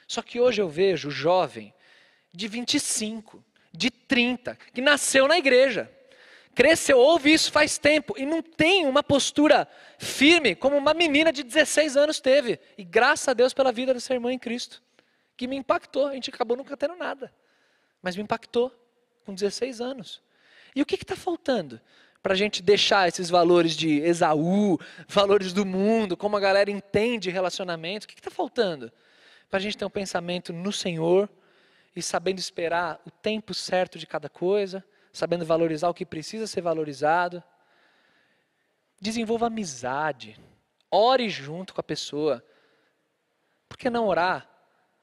[0.08, 1.74] Só que hoje eu vejo jovem
[2.34, 5.92] de 25, de 30, que nasceu na igreja.
[6.56, 11.44] Cresceu, ouve isso faz tempo e não tem uma postura firme como uma menina de
[11.44, 12.60] 16 anos teve.
[12.78, 14.82] E graças a Deus pela vida dessa irmã em Cristo,
[15.40, 16.08] que me impactou.
[16.08, 17.34] A gente acabou nunca tendo nada,
[18.02, 18.76] mas me impactou
[19.26, 20.22] com 16 anos.
[20.76, 21.80] E o que está faltando?
[22.22, 27.30] Para a gente deixar esses valores de Esaú, valores do mundo, como a galera entende
[27.30, 28.92] relacionamento, o que está faltando?
[29.50, 31.30] Para a gente ter um pensamento no Senhor
[31.96, 36.62] e sabendo esperar o tempo certo de cada coisa, sabendo valorizar o que precisa ser
[36.62, 37.42] valorizado.
[39.00, 40.38] Desenvolva amizade.
[40.92, 42.44] Ore junto com a pessoa.
[43.70, 44.49] Por que não orar?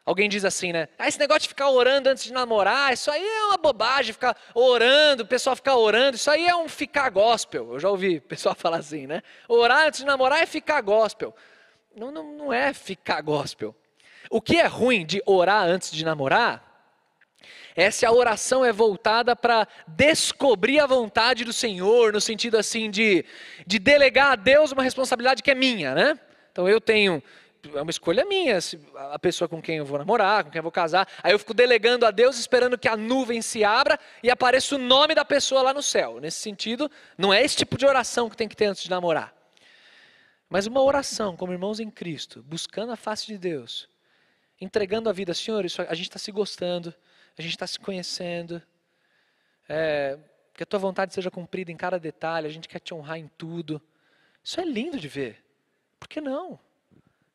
[0.07, 0.89] Alguém diz assim, né?
[0.97, 4.37] Ah, esse negócio de ficar orando antes de namorar, isso aí é uma bobagem, ficar
[4.55, 7.73] orando, o pessoal ficar orando, isso aí é um ficar gospel.
[7.73, 9.21] Eu já ouvi o pessoal falar assim, né?
[9.49, 11.35] Orar antes de namorar é ficar gospel.
[11.95, 13.75] Não, não, não é ficar gospel.
[14.31, 16.67] O que é ruim de orar antes de namorar
[17.77, 23.23] essa oração é voltada para descobrir a vontade do Senhor, no sentido assim de,
[23.67, 26.19] de delegar a Deus uma responsabilidade que é minha, né?
[26.51, 27.23] Então eu tenho,
[27.75, 28.59] é uma escolha minha,
[29.11, 31.09] a pessoa com quem eu vou namorar, com quem eu vou casar.
[31.23, 34.79] Aí eu fico delegando a Deus, esperando que a nuvem se abra e apareça o
[34.79, 36.21] nome da pessoa lá no céu.
[36.21, 39.35] Nesse sentido, não é esse tipo de oração que tem que ter antes de namorar.
[40.49, 43.89] Mas uma oração como irmãos em Cristo, buscando a face de Deus,
[44.61, 46.95] entregando a vida, Senhor, isso, a gente está se gostando,
[47.37, 48.63] a gente está se conhecendo,
[49.69, 50.19] é,
[50.55, 53.29] que a tua vontade seja cumprida em cada detalhe, a gente quer te honrar em
[53.37, 53.83] tudo.
[54.43, 55.45] Isso é lindo de ver.
[55.99, 56.59] Por que não?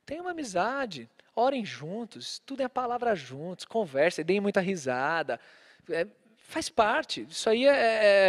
[0.05, 5.39] Tenha uma amizade, orem juntos, estudem a palavra juntos, conversem, deem muita risada.
[5.89, 7.71] É, faz parte, isso aí é,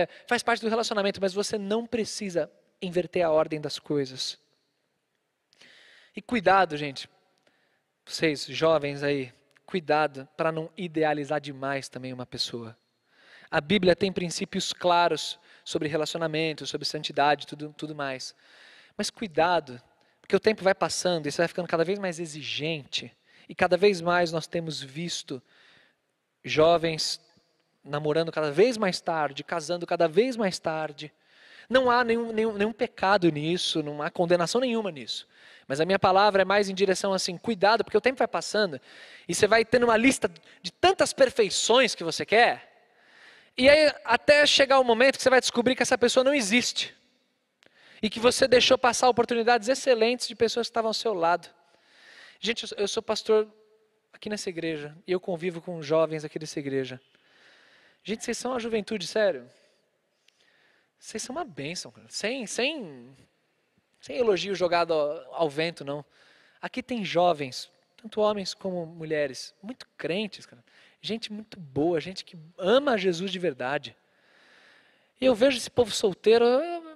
[0.03, 4.39] é, faz parte do relacionamento, mas você não precisa inverter a ordem das coisas.
[6.15, 7.09] E cuidado, gente,
[8.05, 9.33] vocês jovens aí,
[9.65, 12.77] cuidado para não idealizar demais também uma pessoa.
[13.51, 18.35] A Bíblia tem princípios claros sobre relacionamento, sobre santidade, tudo, tudo mais.
[18.97, 19.81] Mas cuidado,
[20.23, 23.13] porque o tempo vai passando e você vai ficando cada vez mais exigente.
[23.49, 25.43] E cada vez mais nós temos visto
[26.43, 27.21] jovens
[27.85, 31.13] namorando cada vez mais tarde, casando cada vez mais tarde.
[31.69, 35.29] Não há nenhum, nenhum, nenhum pecado nisso, não há condenação nenhuma nisso.
[35.67, 38.81] Mas a minha palavra é mais em direção assim, cuidado, porque o tempo vai passando
[39.29, 40.31] e você vai tendo uma lista
[40.63, 42.71] de tantas perfeições que você quer.
[43.57, 46.95] E aí até chegar o momento que você vai descobrir que essa pessoa não existe.
[48.03, 51.49] E que você deixou passar oportunidades excelentes de pessoas que estavam ao seu lado.
[52.41, 53.49] Gente, eu sou pastor
[54.13, 57.01] aqui nessa igreja e eu convivo com jovens aqui dessa igreja.
[58.03, 59.49] Gente, vocês são a juventude, sério.
[60.99, 63.17] Vocês são uma bênção, sem, sem
[64.03, 66.05] sem elogio jogado ao, ao vento, não.
[66.61, 70.63] Aqui tem jovens, tanto homens como mulheres, muito crentes, cara.
[71.01, 73.97] gente muito boa, gente que ama Jesus de verdade.
[75.21, 76.45] E eu vejo esse povo solteiro,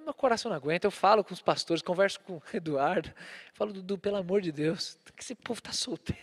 [0.07, 0.87] meu coração não aguenta.
[0.87, 3.13] Eu falo com os pastores, converso com o Eduardo,
[3.53, 6.21] falo, Dudu, pelo amor de Deus, que esse povo está solteiro?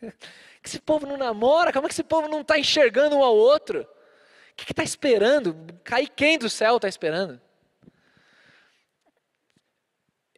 [0.62, 1.72] Que esse povo não namora?
[1.72, 3.82] Como é que esse povo não está enxergando um ao outro?
[3.82, 5.54] O que está esperando?
[5.84, 7.38] Cair quem do céu está esperando?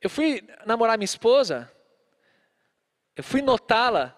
[0.00, 1.70] Eu fui namorar minha esposa,
[3.14, 4.16] eu fui notá-la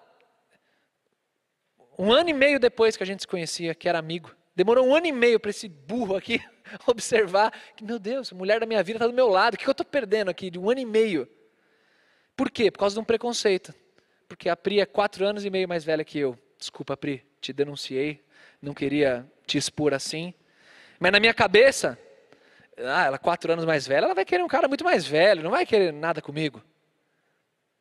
[1.99, 4.35] um ano e meio depois que a gente se conhecia, que era amigo.
[4.55, 6.41] Demorou um ano e meio para esse burro aqui
[6.87, 9.67] observar que, meu Deus, a mulher da minha vida está do meu lado, o que
[9.67, 11.29] eu estou perdendo aqui de um ano e meio?
[12.37, 12.71] Por quê?
[12.71, 13.75] Por causa de um preconceito.
[14.29, 16.39] Porque a Pri é quatro anos e meio mais velha que eu.
[16.59, 18.25] Desculpa, Pri, te denunciei,
[18.61, 20.35] não queria te expor assim.
[21.01, 21.99] Mas na minha cabeça,
[22.77, 25.43] ah, ela é quatro anos mais velha, ela vai querer um cara muito mais velho,
[25.43, 26.63] não vai querer nada comigo.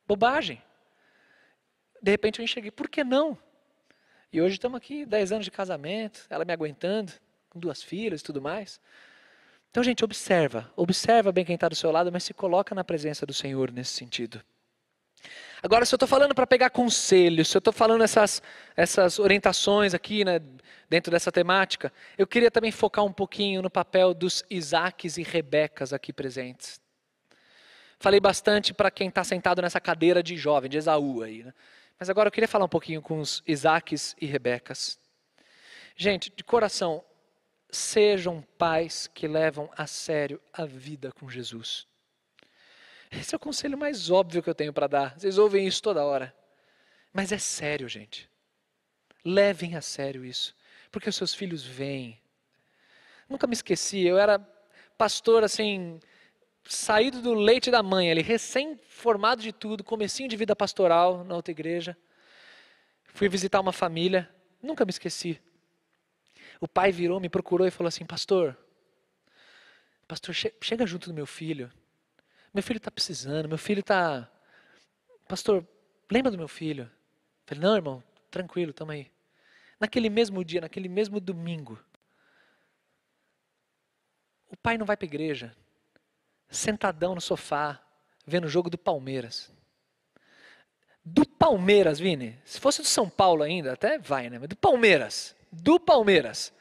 [0.08, 0.62] Bobagem.
[2.02, 3.38] De repente eu enxerguei, por que não?
[4.32, 7.12] E hoje estamos aqui, dez anos de casamento, ela me aguentando,
[7.58, 8.80] com duas filhas e tudo mais.
[9.72, 13.26] Então, gente, observa, observa bem quem está do seu lado, mas se coloca na presença
[13.26, 14.42] do Senhor nesse sentido.
[15.62, 18.42] Agora, se eu estou falando para pegar conselhos, se eu estou falando essas,
[18.76, 20.40] essas orientações aqui, né,
[20.88, 25.92] dentro dessa temática, eu queria também focar um pouquinho no papel dos Isaques e Rebecas
[25.92, 26.80] aqui presentes.
[28.00, 31.54] Falei bastante para quem está sentado nessa cadeira de jovem, de Esaú aí, né?
[32.00, 35.00] Mas agora eu queria falar um pouquinho com os Isaques e Rebecas.
[35.96, 37.04] Gente, de coração,
[37.70, 41.88] sejam pais que levam a sério a vida com Jesus.
[43.12, 45.20] Esse é o conselho mais óbvio que eu tenho para dar.
[45.20, 46.34] Vocês ouvem isso toda hora.
[47.14, 48.30] Mas é sério, gente.
[49.24, 50.56] Levem a sério isso.
[50.92, 52.20] Porque os seus filhos vêm.
[53.30, 54.40] Nunca me esqueci, eu era
[54.98, 56.00] pastor assim,
[56.64, 61.52] saído do leite da mãe, ele recém-formado de tudo, comecinho de vida pastoral na outra
[61.52, 61.98] igreja.
[63.14, 64.30] Fui visitar uma família,
[64.62, 65.40] nunca me esqueci.
[66.60, 68.58] O pai virou, me procurou e falou assim: Pastor,
[70.08, 71.72] pastor, che chega junto do meu filho.
[72.54, 74.30] Meu filho está precisando, meu filho está.
[75.28, 75.68] Pastor,
[76.12, 76.84] lembra do meu filho?
[76.84, 76.90] Eu
[77.46, 79.12] falei: Não, irmão, tranquilo, tamo aí.
[79.80, 81.80] Naquele mesmo dia, naquele mesmo domingo,
[84.50, 85.56] o pai não vai para a igreja,
[86.50, 87.80] sentadão no sofá,
[88.26, 89.52] vendo o jogo do Palmeiras.
[91.06, 92.38] Do Palmeiras, Vini.
[92.44, 94.40] Se fosse do São Paulo ainda, até vai, né?
[94.40, 95.37] Mas do Palmeiras.
[95.52, 96.54] Do Palmeiras.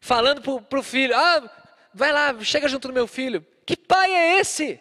[0.00, 1.50] Falando pro, pro filho: Ah,
[1.92, 3.44] vai lá, chega junto do meu filho.
[3.64, 4.80] Que pai é esse?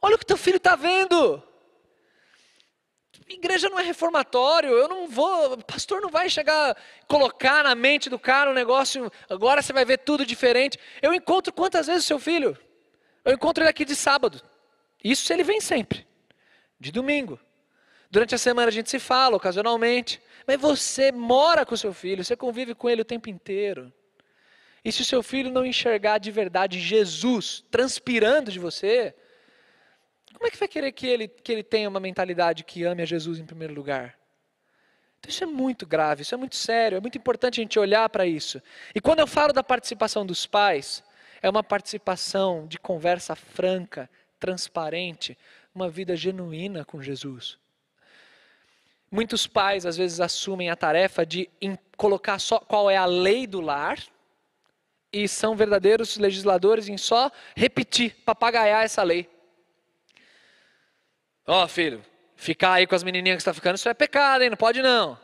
[0.00, 1.42] Olha o que teu filho está vendo.
[3.28, 6.76] Igreja não é reformatório, eu não vou, o pastor não vai chegar,
[7.08, 10.78] colocar na mente do cara um negócio, agora você vai ver tudo diferente.
[11.02, 12.56] Eu encontro quantas vezes o seu filho?
[13.24, 14.40] Eu encontro ele aqui de sábado.
[15.02, 16.06] Isso ele vem sempre.
[16.78, 17.40] De domingo.
[18.10, 20.20] Durante a semana a gente se fala ocasionalmente.
[20.46, 23.92] Mas você mora com seu filho, você convive com ele o tempo inteiro.
[24.84, 29.12] E se o seu filho não enxergar de verdade Jesus transpirando de você,
[30.32, 33.06] como é que vai querer que ele, que ele tenha uma mentalidade que ame a
[33.06, 34.16] Jesus em primeiro lugar?
[35.18, 38.08] Então isso é muito grave, isso é muito sério, é muito importante a gente olhar
[38.08, 38.62] para isso.
[38.94, 41.02] E quando eu falo da participação dos pais,
[41.42, 45.36] é uma participação de conversa franca, transparente,
[45.74, 47.58] uma vida genuína com Jesus.
[49.16, 51.48] Muitos pais às vezes assumem a tarefa de
[51.96, 53.98] colocar só qual é a lei do lar
[55.10, 59.26] e são verdadeiros legisladores em só repetir, papagaiar essa lei.
[61.46, 62.04] Ó, oh, filho,
[62.36, 64.50] ficar aí com as menininhas que está ficando, isso é pecado, hein?
[64.50, 65.18] Não pode não.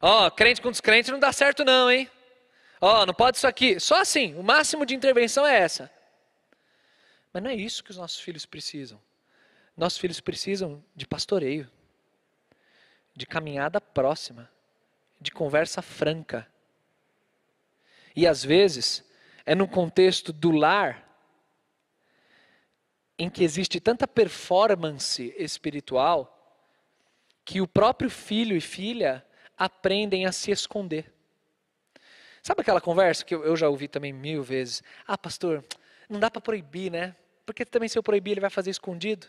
[0.00, 2.10] Ó, oh, crente com descrente não dá certo não, hein?
[2.80, 3.78] Ó, oh, não pode isso aqui.
[3.78, 5.90] Só assim, o máximo de intervenção é essa.
[7.34, 8.98] Mas não é isso que os nossos filhos precisam.
[9.76, 11.70] Nossos filhos precisam de pastoreio,
[13.14, 14.50] de caminhada próxima,
[15.20, 16.46] de conversa franca.
[18.14, 19.04] E às vezes
[19.46, 21.02] é no contexto do lar
[23.18, 26.30] em que existe tanta performance espiritual
[27.44, 29.24] que o próprio filho e filha
[29.56, 31.12] aprendem a se esconder.
[32.42, 34.82] Sabe aquela conversa que eu já ouvi também mil vezes?
[35.06, 35.64] Ah, pastor,
[36.08, 37.14] não dá para proibir, né?
[37.46, 39.26] Porque também se eu proibir ele vai fazer escondido.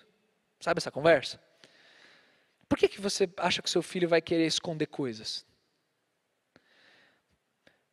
[0.60, 1.40] Sabe essa conversa?
[2.68, 5.46] Por que, que você acha que seu filho vai querer esconder coisas?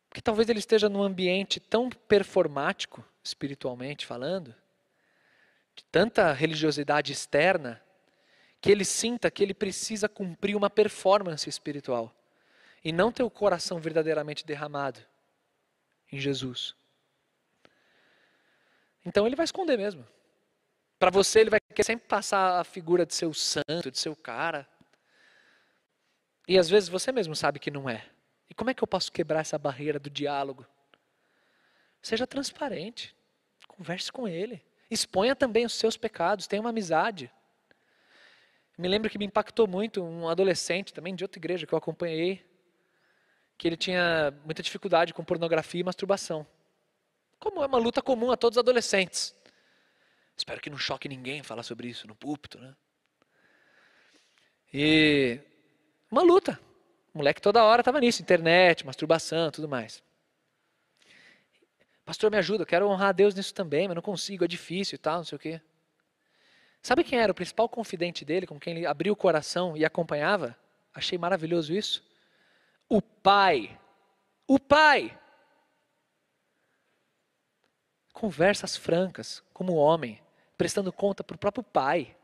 [0.09, 4.53] Porque talvez ele esteja num ambiente tão performático, espiritualmente falando,
[5.75, 7.81] de tanta religiosidade externa,
[8.61, 12.15] que ele sinta que ele precisa cumprir uma performance espiritual
[12.83, 14.99] e não ter o coração verdadeiramente derramado
[16.11, 16.75] em Jesus.
[19.05, 20.05] Então ele vai esconder mesmo.
[21.03, 24.65] Para você, ele vai querer sempre passar a figura de seu santo, de seu cara.
[26.47, 28.05] E às vezes você mesmo sabe que não é.
[28.49, 30.65] E como é que eu posso quebrar essa barreira do diálogo?
[32.01, 33.13] Seja transparente.
[33.67, 34.63] Converse com ele.
[34.89, 36.47] Exponha também os seus pecados.
[36.47, 37.29] Tenha uma amizade.
[38.77, 42.49] Me lembro que me impactou muito um adolescente também de outra igreja que eu acompanhei
[43.57, 46.47] que ele tinha muita dificuldade com pornografia e masturbação.
[47.41, 49.35] Como é uma luta comum a todos os adolescentes.
[50.35, 52.75] Espero que não choque ninguém falar sobre isso no púlpito, né?
[54.73, 55.39] E
[56.09, 56.59] uma luta.
[57.13, 60.03] O moleque toda hora estava nisso, internet, masturbação, tudo mais.
[62.03, 64.95] Pastor, me ajuda, eu quero honrar a Deus nisso também, mas não consigo, é difícil
[64.95, 65.61] e tal, não sei o quê.
[66.81, 70.57] Sabe quem era o principal confidente dele, com quem ele abriu o coração e acompanhava?
[70.93, 72.03] Achei maravilhoso isso
[72.89, 73.79] o pai.
[74.47, 75.17] O pai.
[78.11, 80.21] Conversas francas, como homem,
[80.63, 82.15] prestando conta para o próprio pai.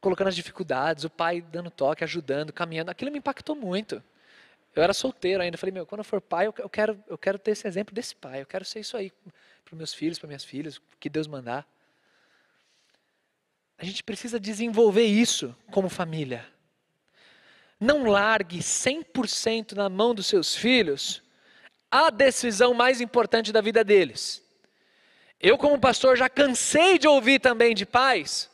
[0.00, 2.90] Colocando as dificuldades, o pai dando toque, ajudando, caminhando.
[2.90, 4.02] Aquilo me impactou muito.
[4.74, 5.58] Eu era solteiro ainda.
[5.58, 8.40] Falei, meu, quando eu for pai, eu quero, eu quero ter esse exemplo desse pai.
[8.40, 9.12] Eu quero ser isso aí
[9.64, 11.68] para meus filhos, para minhas filhas, que Deus mandar.
[13.76, 16.46] A gente precisa desenvolver isso como família.
[17.78, 21.22] Não largue 100% na mão dos seus filhos
[21.90, 24.43] a decisão mais importante da vida deles.
[25.40, 28.50] Eu, como pastor, já cansei de ouvir também de pais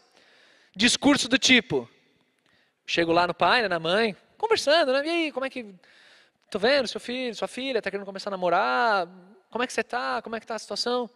[0.74, 1.88] discurso do tipo:
[2.86, 5.06] chego lá no pai, né, na mãe, conversando, né?
[5.06, 5.74] E aí, como é que
[6.50, 9.06] Tô vendo seu filho, sua filha está querendo começar a namorar.
[9.50, 10.20] Como é que você está?
[10.20, 11.08] Como é que está a situação?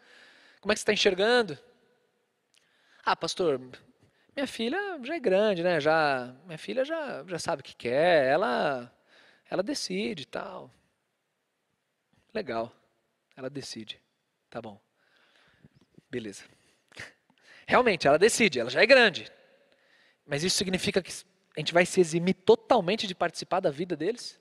[0.60, 1.58] Como é que você está enxergando?
[3.04, 3.60] Ah, pastor,
[4.36, 5.80] minha filha já é grande, né?
[5.80, 8.90] Já, minha filha já, já sabe o que quer, ela,
[9.50, 10.70] ela decide e tal.
[12.32, 12.72] Legal,
[13.36, 14.00] ela decide.
[14.48, 14.80] Tá bom.
[16.14, 16.44] Beleza.
[17.66, 19.32] Realmente, ela decide, ela já é grande.
[20.24, 21.10] Mas isso significa que
[21.56, 24.38] a gente vai se eximir totalmente de participar da vida deles?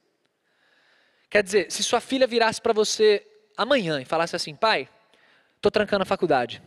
[1.32, 3.26] Quer dizer, se sua filha virasse para você
[3.58, 4.88] amanhã e falasse assim, pai,
[5.56, 6.62] estou trancando a faculdade.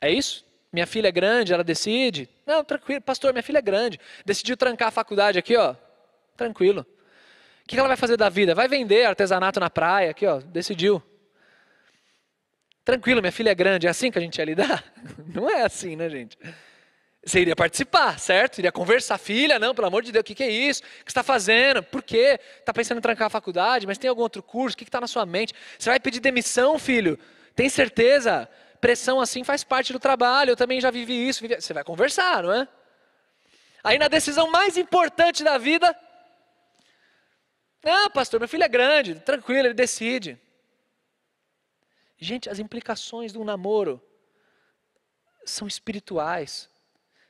[0.00, 0.42] É isso?
[0.72, 2.26] Minha filha é grande, ela decide.
[2.46, 4.00] Não, tranquilo, pastor, minha filha é grande.
[4.24, 5.76] Decidiu trancar a faculdade aqui, ó.
[6.38, 6.86] Tranquilo.
[7.64, 8.54] O que ela vai fazer da vida?
[8.54, 10.38] Vai vender artesanato na praia, aqui, ó.
[10.38, 11.02] Decidiu.
[12.84, 13.86] Tranquilo, minha filha é grande.
[13.86, 14.84] É assim que a gente ia lidar?
[15.34, 16.38] Não é assim, né, gente?
[17.24, 18.58] Você iria participar, certo?
[18.58, 20.82] Iria conversar, filha, não, pelo amor de Deus, o que, que é isso?
[20.82, 21.82] O que você está fazendo?
[21.82, 22.38] Por quê?
[22.58, 24.74] Está pensando em trancar a faculdade, mas tem algum outro curso?
[24.74, 25.54] O que está na sua mente?
[25.78, 27.18] Você vai pedir demissão, filho?
[27.56, 28.46] Tem certeza?
[28.78, 31.40] Pressão assim faz parte do trabalho, eu também já vivi isso.
[31.40, 31.58] Vivi...
[31.58, 32.68] Você vai conversar, não é?
[33.82, 35.96] Aí na decisão mais importante da vida,
[37.82, 40.38] não, pastor, meu filho é grande, tranquilo, ele decide.
[42.16, 44.00] Gente, as implicações de um namoro
[45.44, 46.68] são espirituais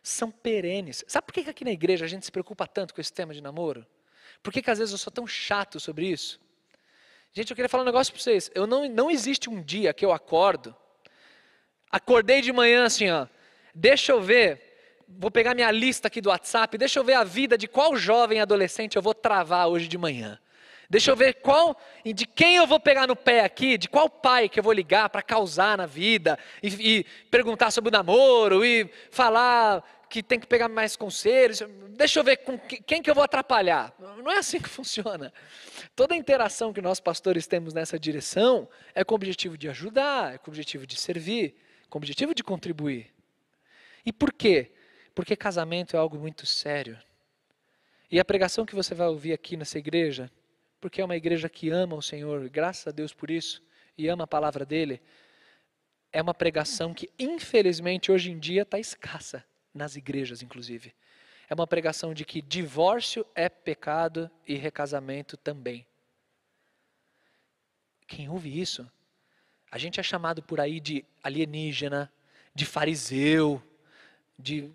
[0.05, 1.03] são perenes.
[1.09, 3.41] Sabe por que aqui na igreja a gente se preocupa tanto com esse tema de
[3.41, 3.87] namoro?
[4.43, 6.39] Por que, que às vezes eu sou tão chato sobre isso?
[7.32, 8.51] Gente, eu queria falar um negócio para vocês.
[8.55, 10.76] Eu não, não existe um dia que eu acordo,
[11.91, 13.26] acordei de manhã assim, ó,
[13.74, 17.57] deixa eu ver, vou pegar minha lista aqui do WhatsApp, deixa eu ver a vida
[17.57, 20.39] de qual jovem adolescente eu vou travar hoje de manhã.
[20.95, 24.49] Deixa eu ver qual, de quem eu vou pegar no pé aqui, de qual pai
[24.49, 28.88] que eu vou ligar para causar na vida, e, e, perguntar sobre o namoro, e
[29.11, 31.64] falar que tem que pegar mais conselhos.
[31.97, 33.92] Deixa eu ver com quem que eu vou atrapalhar.
[33.99, 35.32] Não é assim que funciona.
[35.97, 40.38] Toda interação que nós pastores temos nessa direção é com o objetivo de ajudar, é
[40.38, 41.57] com o objetivo de servir,
[41.90, 43.12] com o objetivo de contribuir.
[44.07, 44.70] E por quê?
[45.12, 46.97] Porque casamento é algo muito sério.
[48.09, 50.30] E a pregação que você vai ouvir aqui nessa igreja
[50.85, 53.62] porque é uma igreja que ama o Senhor, graças a Deus por isso,
[53.97, 55.01] e ama a palavra dele,
[56.12, 60.95] é uma pregação que, infelizmente, hoje em dia está escassa, nas igrejas, inclusive.
[61.49, 65.87] É uma pregação de que divórcio é pecado e recasamento também.
[68.07, 68.87] Quem ouve isso,
[69.70, 72.12] a gente é chamado por aí de alienígena,
[72.55, 73.62] de fariseu,
[74.39, 74.70] de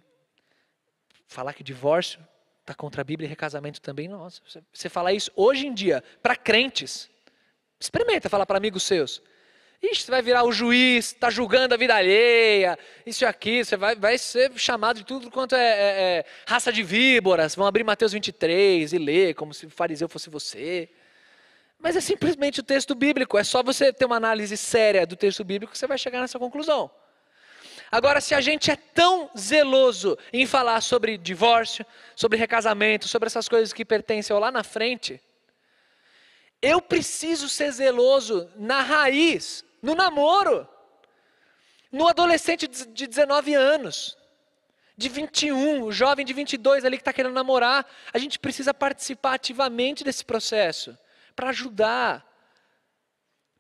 [1.27, 2.19] falar que divórcio
[2.69, 4.07] está contra a Bíblia e recasamento também.
[4.07, 4.41] Nossa,
[4.71, 7.09] você fala isso hoje em dia para crentes.
[7.79, 9.21] Experimenta falar para amigos seus.
[9.81, 13.77] Ixi, você vai virar o juiz, está julgando a vida alheia, isso e aquilo, você
[13.77, 17.55] vai, vai ser chamado de tudo quanto é, é, é, raça de víboras.
[17.55, 20.89] Vão abrir Mateus 23 e ler como se o fariseu fosse você.
[21.79, 25.45] Mas é simplesmente o texto bíblico, é só você ter uma análise séria do texto
[25.45, 26.91] bíblico que você vai chegar nessa conclusão.
[27.91, 31.85] Agora, se a gente é tão zeloso em falar sobre divórcio,
[32.15, 35.21] sobre recasamento, sobre essas coisas que pertencem ao lá na frente,
[36.61, 40.67] eu preciso ser zeloso na raiz, no namoro,
[41.91, 44.17] no adolescente de 19 anos,
[44.95, 47.85] de 21, o jovem de 22 ali que está querendo namorar.
[48.13, 50.97] A gente precisa participar ativamente desse processo,
[51.35, 52.27] para ajudar,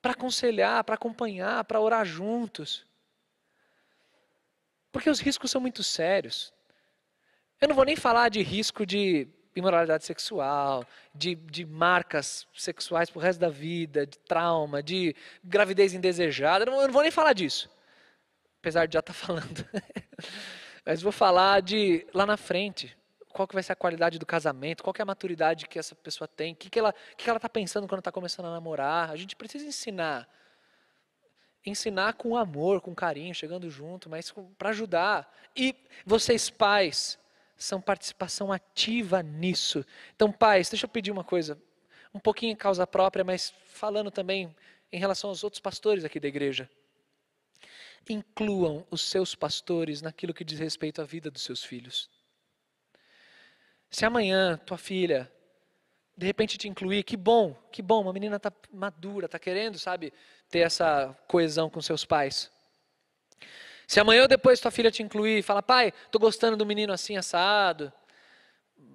[0.01, 2.85] para aconselhar, para acompanhar, para orar juntos.
[4.91, 6.53] Porque os riscos são muito sérios.
[7.61, 13.19] Eu não vou nem falar de risco de imoralidade sexual, de, de marcas sexuais para
[13.19, 16.65] o resto da vida, de trauma, de gravidez indesejada.
[16.65, 17.69] Eu não, eu não vou nem falar disso.
[18.59, 19.67] Apesar de já estar tá falando.
[20.85, 22.95] Mas vou falar de lá na frente.
[23.31, 24.83] Qual que vai ser a qualidade do casamento?
[24.83, 26.53] Qual que é a maturidade que essa pessoa tem?
[26.53, 29.11] O que, que ela está pensando quando está começando a namorar?
[29.11, 30.27] A gente precisa ensinar
[31.65, 35.31] ensinar com amor, com carinho, chegando junto, mas para ajudar.
[35.55, 37.19] E vocês, pais,
[37.57, 39.85] são participação ativa nisso.
[40.15, 41.61] Então, pais, deixa eu pedir uma coisa,
[42.13, 44.55] um pouquinho em causa própria, mas falando também
[44.91, 46.69] em relação aos outros pastores aqui da igreja.
[48.09, 52.09] Incluam os seus pastores naquilo que diz respeito à vida dos seus filhos.
[53.91, 55.31] Se amanhã tua filha
[56.19, 60.11] de repente te incluir, que bom, que bom, uma menina está madura, está querendo, sabe,
[60.49, 62.51] ter essa coesão com seus pais.
[63.87, 66.91] Se amanhã ou depois tua filha te incluir e falar, pai, estou gostando do menino
[66.91, 67.89] assim assado,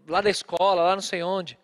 [0.06, 1.58] lá da escola, lá não sei onde.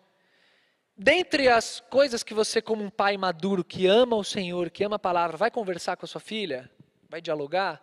[0.97, 4.95] Dentre as coisas que você, como um pai maduro, que ama o Senhor, que ama
[4.95, 6.71] a palavra, vai conversar com a sua filha,
[7.07, 7.79] vai dialogar,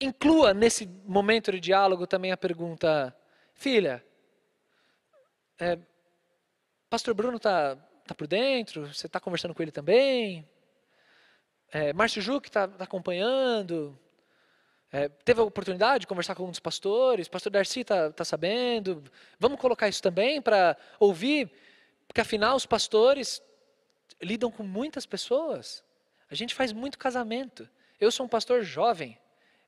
[0.00, 3.14] inclua nesse momento de diálogo também a pergunta,
[3.52, 4.02] filha,
[5.60, 5.78] é,
[6.92, 7.74] Pastor Bruno está
[8.06, 8.86] tá por dentro?
[8.92, 10.46] Você está conversando com ele também?
[11.72, 13.98] É, Márcio Juque está tá acompanhando?
[14.90, 17.28] É, teve a oportunidade de conversar com um dos pastores?
[17.28, 19.02] Pastor Darcy está tá sabendo?
[19.40, 21.50] Vamos colocar isso também para ouvir?
[22.06, 23.42] Porque afinal os pastores
[24.20, 25.82] lidam com muitas pessoas.
[26.30, 27.66] A gente faz muito casamento.
[27.98, 29.18] Eu sou um pastor jovem.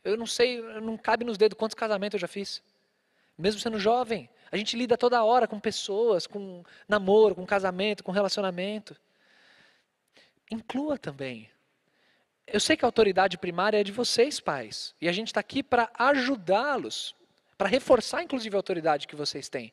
[0.04, 2.62] Eu não sei, não cabe nos dedos quantos casamentos eu já fiz.
[3.38, 4.28] Mesmo sendo jovem.
[4.54, 8.94] A gente lida toda hora com pessoas, com namoro, com casamento, com relacionamento.
[10.48, 11.50] Inclua também.
[12.46, 14.94] Eu sei que a autoridade primária é de vocês, pais.
[15.00, 17.16] E a gente está aqui para ajudá-los,
[17.58, 19.72] para reforçar, inclusive, a autoridade que vocês têm.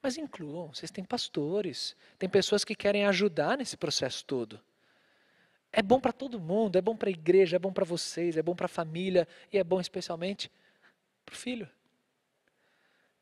[0.00, 4.60] Mas incluam, vocês têm pastores, tem pessoas que querem ajudar nesse processo todo.
[5.72, 8.42] É bom para todo mundo, é bom para a igreja, é bom para vocês, é
[8.42, 10.48] bom para a família e é bom especialmente
[11.24, 11.68] para o filho.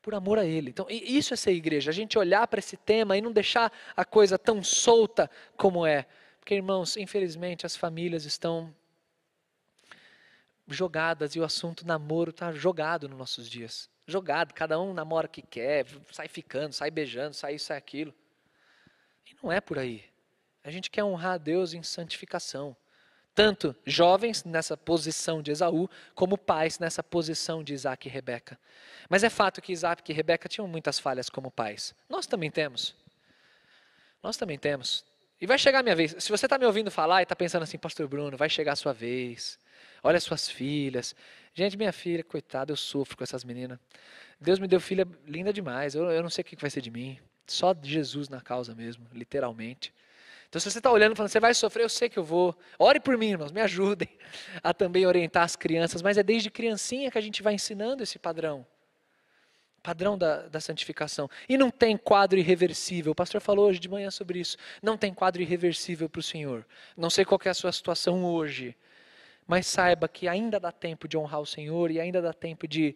[0.05, 0.69] Por amor a ele.
[0.69, 4.05] Então, isso é ser igreja, a gente olhar para esse tema e não deixar a
[4.05, 5.27] coisa tão solta
[5.57, 6.05] como é.
[6.39, 8.71] Porque, irmãos, infelizmente as famílias estão
[10.67, 13.89] jogadas e o assunto namoro está jogado nos nossos dias.
[14.05, 18.13] Jogado, cada um namora o que quer, sai ficando, sai beijando, sai isso, sai aquilo.
[19.25, 20.05] E não é por aí.
[20.63, 22.77] A gente quer honrar a Deus em santificação.
[23.35, 28.57] Tanto jovens nessa posição de Esaú, como pais nessa posição de Isaac e Rebeca.
[29.09, 31.93] Mas é fato que Isaac e Rebeca tinham muitas falhas como pais.
[32.09, 32.95] Nós também temos.
[34.23, 35.03] Nós também temos.
[35.39, 36.15] E vai chegar a minha vez.
[36.17, 38.75] Se você está me ouvindo falar e está pensando assim, Pastor Bruno, vai chegar a
[38.77, 39.59] sua vez.
[40.01, 41.13] Olha as suas filhas.
[41.53, 43.77] Gente, minha filha, coitada, eu sofro com essas meninas.
[44.39, 45.93] Deus me deu filha linda demais.
[45.93, 47.19] Eu, eu não sei o que vai ser de mim.
[47.45, 49.93] Só Jesus na causa mesmo, literalmente.
[50.55, 52.57] Então, se você está olhando e falando, você vai sofrer, eu sei que eu vou.
[52.79, 54.07] Ore por mim, irmãos, me ajudem
[54.63, 56.01] a também orientar as crianças.
[56.01, 58.65] Mas é desde criancinha que a gente vai ensinando esse padrão
[59.83, 61.29] padrão da, da santificação.
[61.49, 63.11] E não tem quadro irreversível.
[63.11, 64.55] O pastor falou hoje de manhã sobre isso.
[64.81, 66.65] Não tem quadro irreversível para o Senhor.
[66.95, 68.77] Não sei qual é a sua situação hoje,
[69.45, 72.95] mas saiba que ainda dá tempo de honrar o Senhor e ainda dá tempo de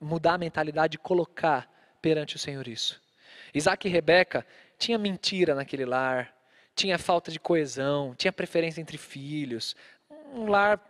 [0.00, 1.70] mudar a mentalidade e colocar
[2.02, 3.00] perante o Senhor isso.
[3.54, 4.44] Isaac e Rebeca
[4.76, 6.36] tinha mentira naquele lar,
[6.78, 9.74] tinha falta de coesão, tinha preferência entre filhos,
[10.32, 10.80] um lar,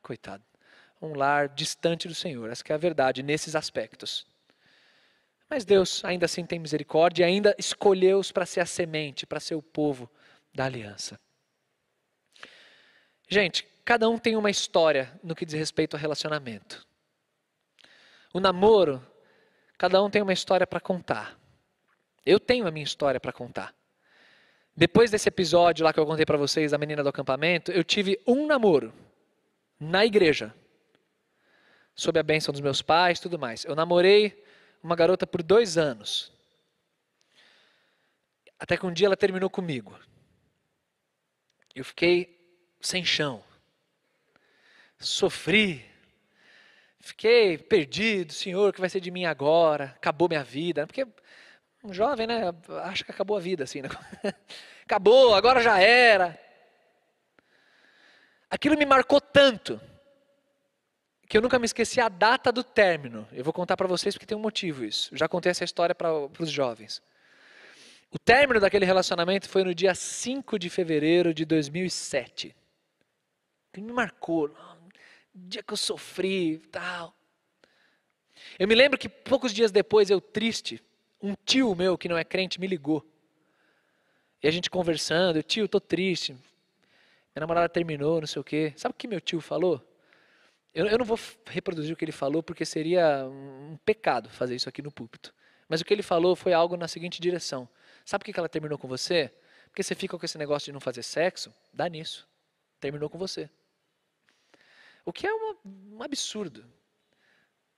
[0.00, 0.44] coitado,
[1.00, 2.48] um lar distante do Senhor.
[2.48, 4.24] Essa é a verdade nesses aspectos.
[5.50, 9.56] Mas Deus ainda assim tem misericórdia e ainda escolheu-os para ser a semente, para ser
[9.56, 10.08] o povo
[10.54, 11.18] da aliança.
[13.28, 16.86] Gente, cada um tem uma história no que diz respeito ao relacionamento.
[18.32, 19.04] O namoro,
[19.76, 21.36] cada um tem uma história para contar.
[22.24, 23.74] Eu tenho a minha história para contar.
[24.74, 28.18] Depois desse episódio lá que eu contei para vocês da menina do acampamento, eu tive
[28.26, 28.92] um namoro
[29.78, 30.54] na igreja,
[31.94, 33.64] sob a bênção dos meus pais, tudo mais.
[33.64, 34.42] Eu namorei
[34.82, 36.32] uma garota por dois anos.
[38.58, 39.98] Até que um dia ela terminou comigo.
[41.74, 42.38] Eu fiquei
[42.80, 43.42] sem chão.
[44.98, 45.84] Sofri.
[47.00, 49.86] Fiquei perdido, Senhor, o que vai ser de mim agora?
[49.96, 50.86] Acabou minha vida.
[50.86, 51.06] Porque
[51.82, 52.42] um jovem, né,
[52.84, 53.88] acha que acabou a vida assim, né?
[54.84, 56.38] Acabou, agora já era.
[58.50, 59.80] Aquilo me marcou tanto
[61.26, 63.26] que eu nunca me esqueci a data do término.
[63.32, 65.14] Eu vou contar para vocês porque tem um motivo isso.
[65.14, 67.02] Eu já contei essa história para os jovens.
[68.10, 72.54] O término daquele relacionamento foi no dia 5 de fevereiro de 2007.
[73.72, 74.48] Que me marcou.
[75.34, 77.14] O dia que eu sofri tal.
[78.58, 80.82] Eu me lembro que poucos dias depois, eu triste,
[81.22, 83.06] um tio meu que não é crente me ligou.
[84.42, 86.32] E a gente conversando, tio, tô triste.
[86.32, 88.72] Minha namorada terminou, não sei o quê.
[88.76, 89.80] Sabe o que meu tio falou?
[90.74, 94.68] Eu, eu não vou reproduzir o que ele falou, porque seria um pecado fazer isso
[94.68, 95.32] aqui no púlpito.
[95.68, 97.68] Mas o que ele falou foi algo na seguinte direção:
[98.04, 99.32] Sabe por que ela terminou com você?
[99.68, 102.28] Porque você fica com esse negócio de não fazer sexo, dá nisso.
[102.80, 103.48] Terminou com você.
[105.04, 106.64] O que é uma, um absurdo.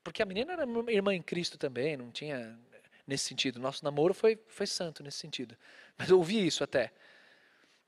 [0.03, 2.59] Porque a menina era irmã em Cristo também, não tinha
[3.07, 3.61] nesse sentido.
[3.61, 5.57] Nosso namoro foi, foi santo nesse sentido.
[5.97, 6.93] Mas eu ouvi isso até.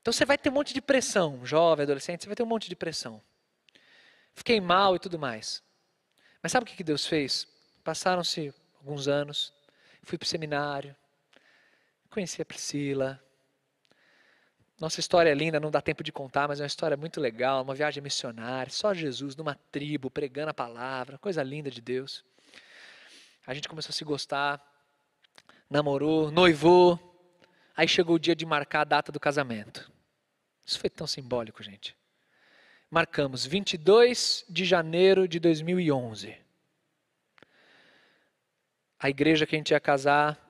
[0.01, 2.69] Então você vai ter um monte de pressão, jovem, adolescente, você vai ter um monte
[2.69, 3.21] de pressão
[4.37, 5.63] fiquei mal e tudo mais.
[6.41, 7.47] Mas sabe o que Deus fez?
[7.83, 9.51] Passaram-se alguns anos,
[10.03, 10.95] fui para o seminário,
[12.09, 13.21] conheci a Priscila.
[14.79, 17.63] Nossa história é linda, não dá tempo de contar, mas é uma história muito legal,
[17.63, 22.23] uma viagem missionária, só Jesus numa tribo, pregando a palavra, coisa linda de Deus.
[23.45, 24.61] A gente começou a se gostar,
[25.69, 26.99] namorou, noivou,
[27.75, 29.91] aí chegou o dia de marcar a data do casamento.
[30.65, 31.95] Isso foi tão simbólico, gente
[32.89, 36.35] marcamos 22 de janeiro de 2011.
[38.99, 40.43] A igreja que a gente ia casar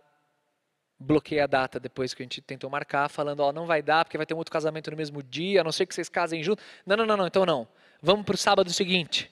[0.99, 4.17] bloqueei a data depois que a gente tentou marcar, falando, ó, não vai dar porque
[4.17, 6.65] vai ter um outro casamento no mesmo dia, a não ser que vocês casem juntos.
[6.85, 7.67] Não, não, não, não então não.
[8.01, 9.31] Vamos para o sábado seguinte,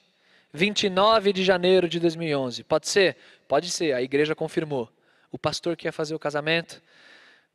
[0.52, 2.62] 29 de janeiro de 2011.
[2.64, 3.16] Pode ser?
[3.48, 4.92] Pode ser, a igreja confirmou.
[5.30, 6.82] O pastor que ia fazer o casamento,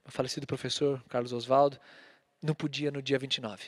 [0.05, 1.79] o falecido professor Carlos Oswaldo,
[2.41, 3.65] não podia no dia 29.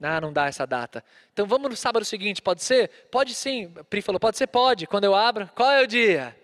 [0.00, 1.04] Ah, não dá essa data.
[1.32, 2.88] Então vamos no sábado seguinte, pode ser?
[3.10, 3.72] Pode sim.
[3.90, 4.46] Pri falou, pode ser?
[4.46, 4.86] Pode.
[4.86, 6.36] Quando eu abro, qual é o dia?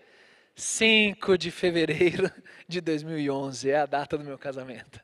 [0.55, 2.31] 5 de fevereiro
[2.67, 4.99] de 2011 é a data do meu casamento.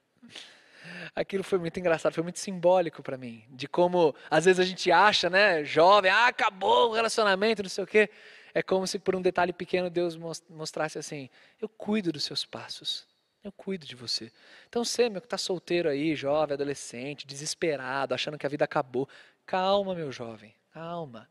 [1.16, 4.92] Aquilo foi muito engraçado, foi muito simbólico para mim, de como às vezes a gente
[4.92, 8.10] acha, né, jovem, ah, acabou o relacionamento, não sei o quê.
[8.54, 10.18] É como se por um detalhe pequeno Deus
[10.50, 11.30] mostrasse assim:
[11.60, 13.08] eu cuido dos seus passos,
[13.44, 14.32] eu cuido de você.
[14.68, 19.08] Então você, meu que está solteiro aí, jovem, adolescente, desesperado, achando que a vida acabou,
[19.46, 21.30] calma, meu jovem, calma.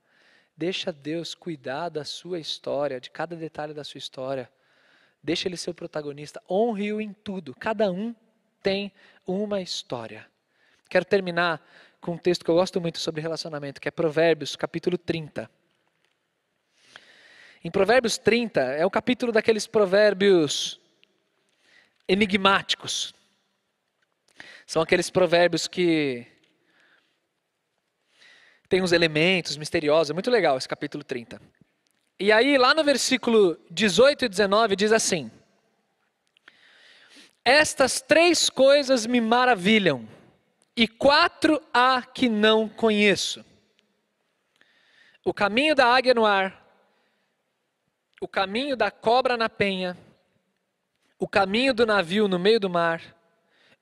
[0.56, 4.50] Deixa Deus cuidar da sua história, de cada detalhe da sua história.
[5.22, 6.42] Deixa Ele ser o protagonista.
[6.50, 7.54] Honre-o em tudo.
[7.54, 8.14] Cada um
[8.62, 8.92] tem
[9.26, 10.26] uma história.
[10.88, 11.64] Quero terminar
[12.00, 15.48] com um texto que eu gosto muito sobre relacionamento, que é Provérbios, capítulo 30.
[17.62, 20.80] Em Provérbios 30, é o capítulo daqueles provérbios
[22.08, 23.12] enigmáticos.
[24.66, 26.26] São aqueles provérbios que
[28.66, 31.38] tem uns elementos misteriosos, é muito legal esse capítulo 30.
[32.18, 35.30] E aí, lá no versículo 18 e 19, diz assim:
[37.44, 40.08] Estas três coisas me maravilham,
[40.74, 43.44] e quatro há que não conheço:
[45.22, 46.59] o caminho da águia no ar,
[48.20, 49.96] o caminho da cobra na penha,
[51.18, 53.02] o caminho do navio no meio do mar,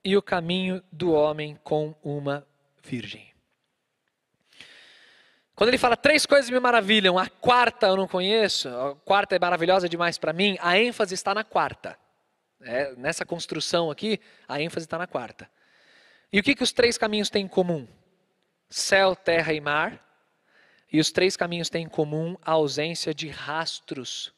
[0.04, 2.46] e o caminho do homem com uma
[2.82, 3.34] virgem.
[5.56, 9.40] Quando ele fala três coisas me maravilham, a quarta eu não conheço, a quarta é
[9.40, 11.98] maravilhosa demais para mim, a ênfase está na quarta.
[12.60, 15.50] É, nessa construção aqui, a ênfase está na quarta.
[16.32, 17.88] E o que, que os três caminhos têm em comum?
[18.70, 20.07] Céu, terra e mar.
[20.90, 24.32] E os três caminhos têm em comum a ausência de rastros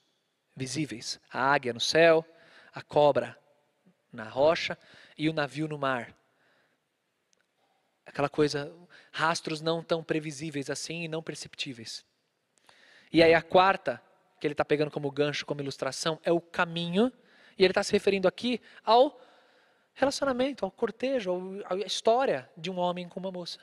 [0.56, 2.24] visíveis: a águia no céu,
[2.72, 3.38] a cobra
[4.12, 4.76] na rocha
[5.16, 6.14] e o navio no mar.
[8.04, 8.74] Aquela coisa,
[9.12, 12.04] rastros não tão previsíveis assim e não perceptíveis.
[13.12, 14.02] E aí a quarta,
[14.40, 17.12] que ele está pegando como gancho, como ilustração, é o caminho,
[17.56, 19.20] e ele está se referindo aqui ao
[19.94, 23.60] relacionamento, ao cortejo, à história de um homem com uma moça.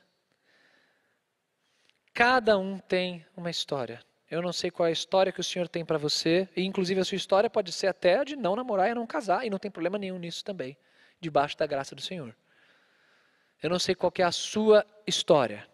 [2.18, 4.04] Cada um tem uma história.
[4.28, 7.00] Eu não sei qual é a história que o Senhor tem para você, e inclusive
[7.00, 9.70] a sua história pode ser até de não namorar e não casar, e não tem
[9.70, 10.76] problema nenhum nisso também,
[11.22, 12.36] debaixo da graça do Senhor.
[13.62, 15.70] Eu não sei qual é a sua história,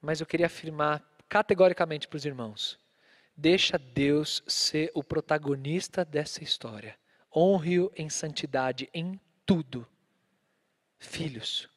[0.00, 2.78] mas eu queria afirmar categoricamente para os irmãos:
[3.36, 6.96] deixa Deus ser o protagonista dessa história.
[7.34, 9.84] Honre-o em santidade em tudo.
[10.96, 11.68] Filhos.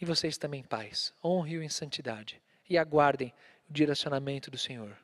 [0.00, 3.34] E vocês também, pais, honre-o em santidade e aguardem
[3.68, 4.96] o direcionamento do Senhor,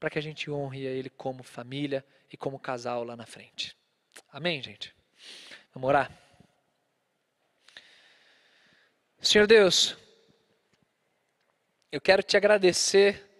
[0.00, 3.76] para que a gente honre a Ele como família e como casal lá na frente.
[4.32, 4.94] Amém, gente?
[5.72, 6.10] Vamos orar?
[9.20, 9.96] Senhor Deus,
[11.90, 13.30] eu quero te agradecer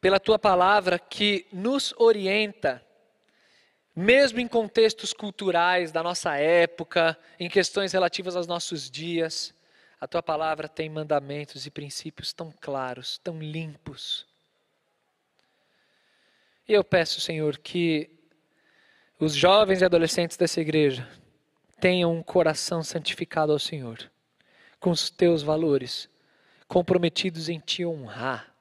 [0.00, 2.84] pela tua palavra que nos orienta,
[3.94, 9.54] mesmo em contextos culturais da nossa época, em questões relativas aos nossos dias.
[10.00, 14.26] A tua palavra tem mandamentos e princípios tão claros, tão limpos.
[16.66, 18.08] E eu peço, Senhor, que
[19.18, 21.06] os jovens e adolescentes dessa igreja
[21.78, 24.10] tenham um coração santificado ao Senhor
[24.78, 26.08] com os teus valores,
[26.66, 28.54] comprometidos em te honrar.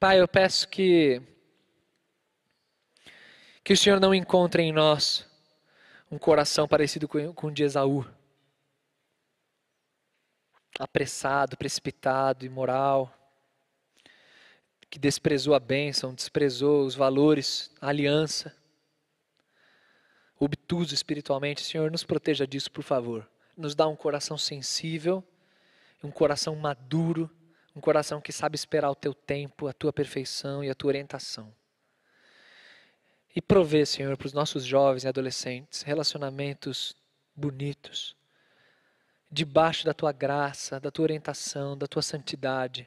[0.00, 1.22] Pai, eu peço que
[3.62, 5.24] que o Senhor não encontre em nós
[6.10, 8.04] um coração parecido com, com o de Esaú.
[10.78, 13.12] Apressado, precipitado, imoral,
[14.90, 18.54] que desprezou a bênção, desprezou os valores, a aliança,
[20.38, 21.62] obtuso espiritualmente.
[21.62, 25.22] Senhor, nos proteja disso, por favor nos dá um coração sensível,
[26.02, 27.30] um coração maduro,
[27.74, 31.54] um coração que sabe esperar o teu tempo, a tua perfeição e a tua orientação.
[33.34, 36.94] E provê, Senhor, para os nossos jovens e adolescentes relacionamentos
[37.34, 38.14] bonitos,
[39.32, 42.86] debaixo da tua graça, da tua orientação, da tua santidade.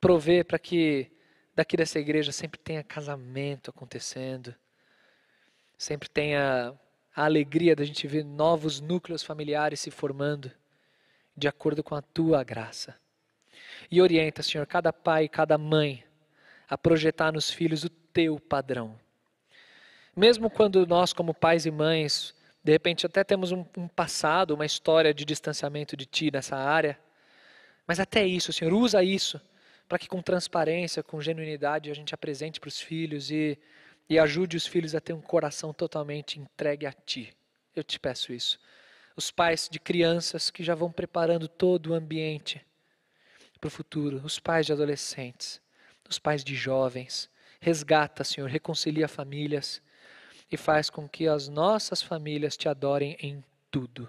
[0.00, 1.12] Provê para que
[1.54, 4.52] daqui dessa igreja sempre tenha casamento acontecendo,
[5.78, 6.74] sempre tenha
[7.14, 10.50] a alegria da gente ver novos núcleos familiares se formando
[11.36, 12.96] de acordo com a tua graça.
[13.90, 16.04] E orienta, Senhor, cada pai e cada mãe
[16.68, 18.98] a projetar nos filhos o teu padrão.
[20.14, 22.34] Mesmo quando nós, como pais e mães,
[22.66, 26.98] de repente até temos um, um passado, uma história de distanciamento de Ti nessa área,
[27.86, 29.40] mas até isso, Senhor, usa isso
[29.88, 33.56] para que com transparência, com genuinidade, a gente apresente para os filhos e,
[34.08, 37.32] e ajude os filhos a ter um coração totalmente entregue a Ti.
[37.72, 38.58] Eu te peço isso.
[39.14, 42.60] Os pais de crianças que já vão preparando todo o ambiente
[43.60, 45.60] para o futuro, os pais de adolescentes,
[46.08, 47.30] os pais de jovens.
[47.60, 49.80] Resgata, Senhor, reconcilia famílias
[50.50, 54.08] e faz com que as nossas famílias te adorem em tudo.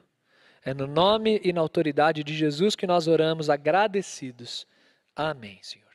[0.63, 4.67] É no nome e na autoridade de Jesus que nós oramos agradecidos.
[5.15, 5.86] Amém, Senhor.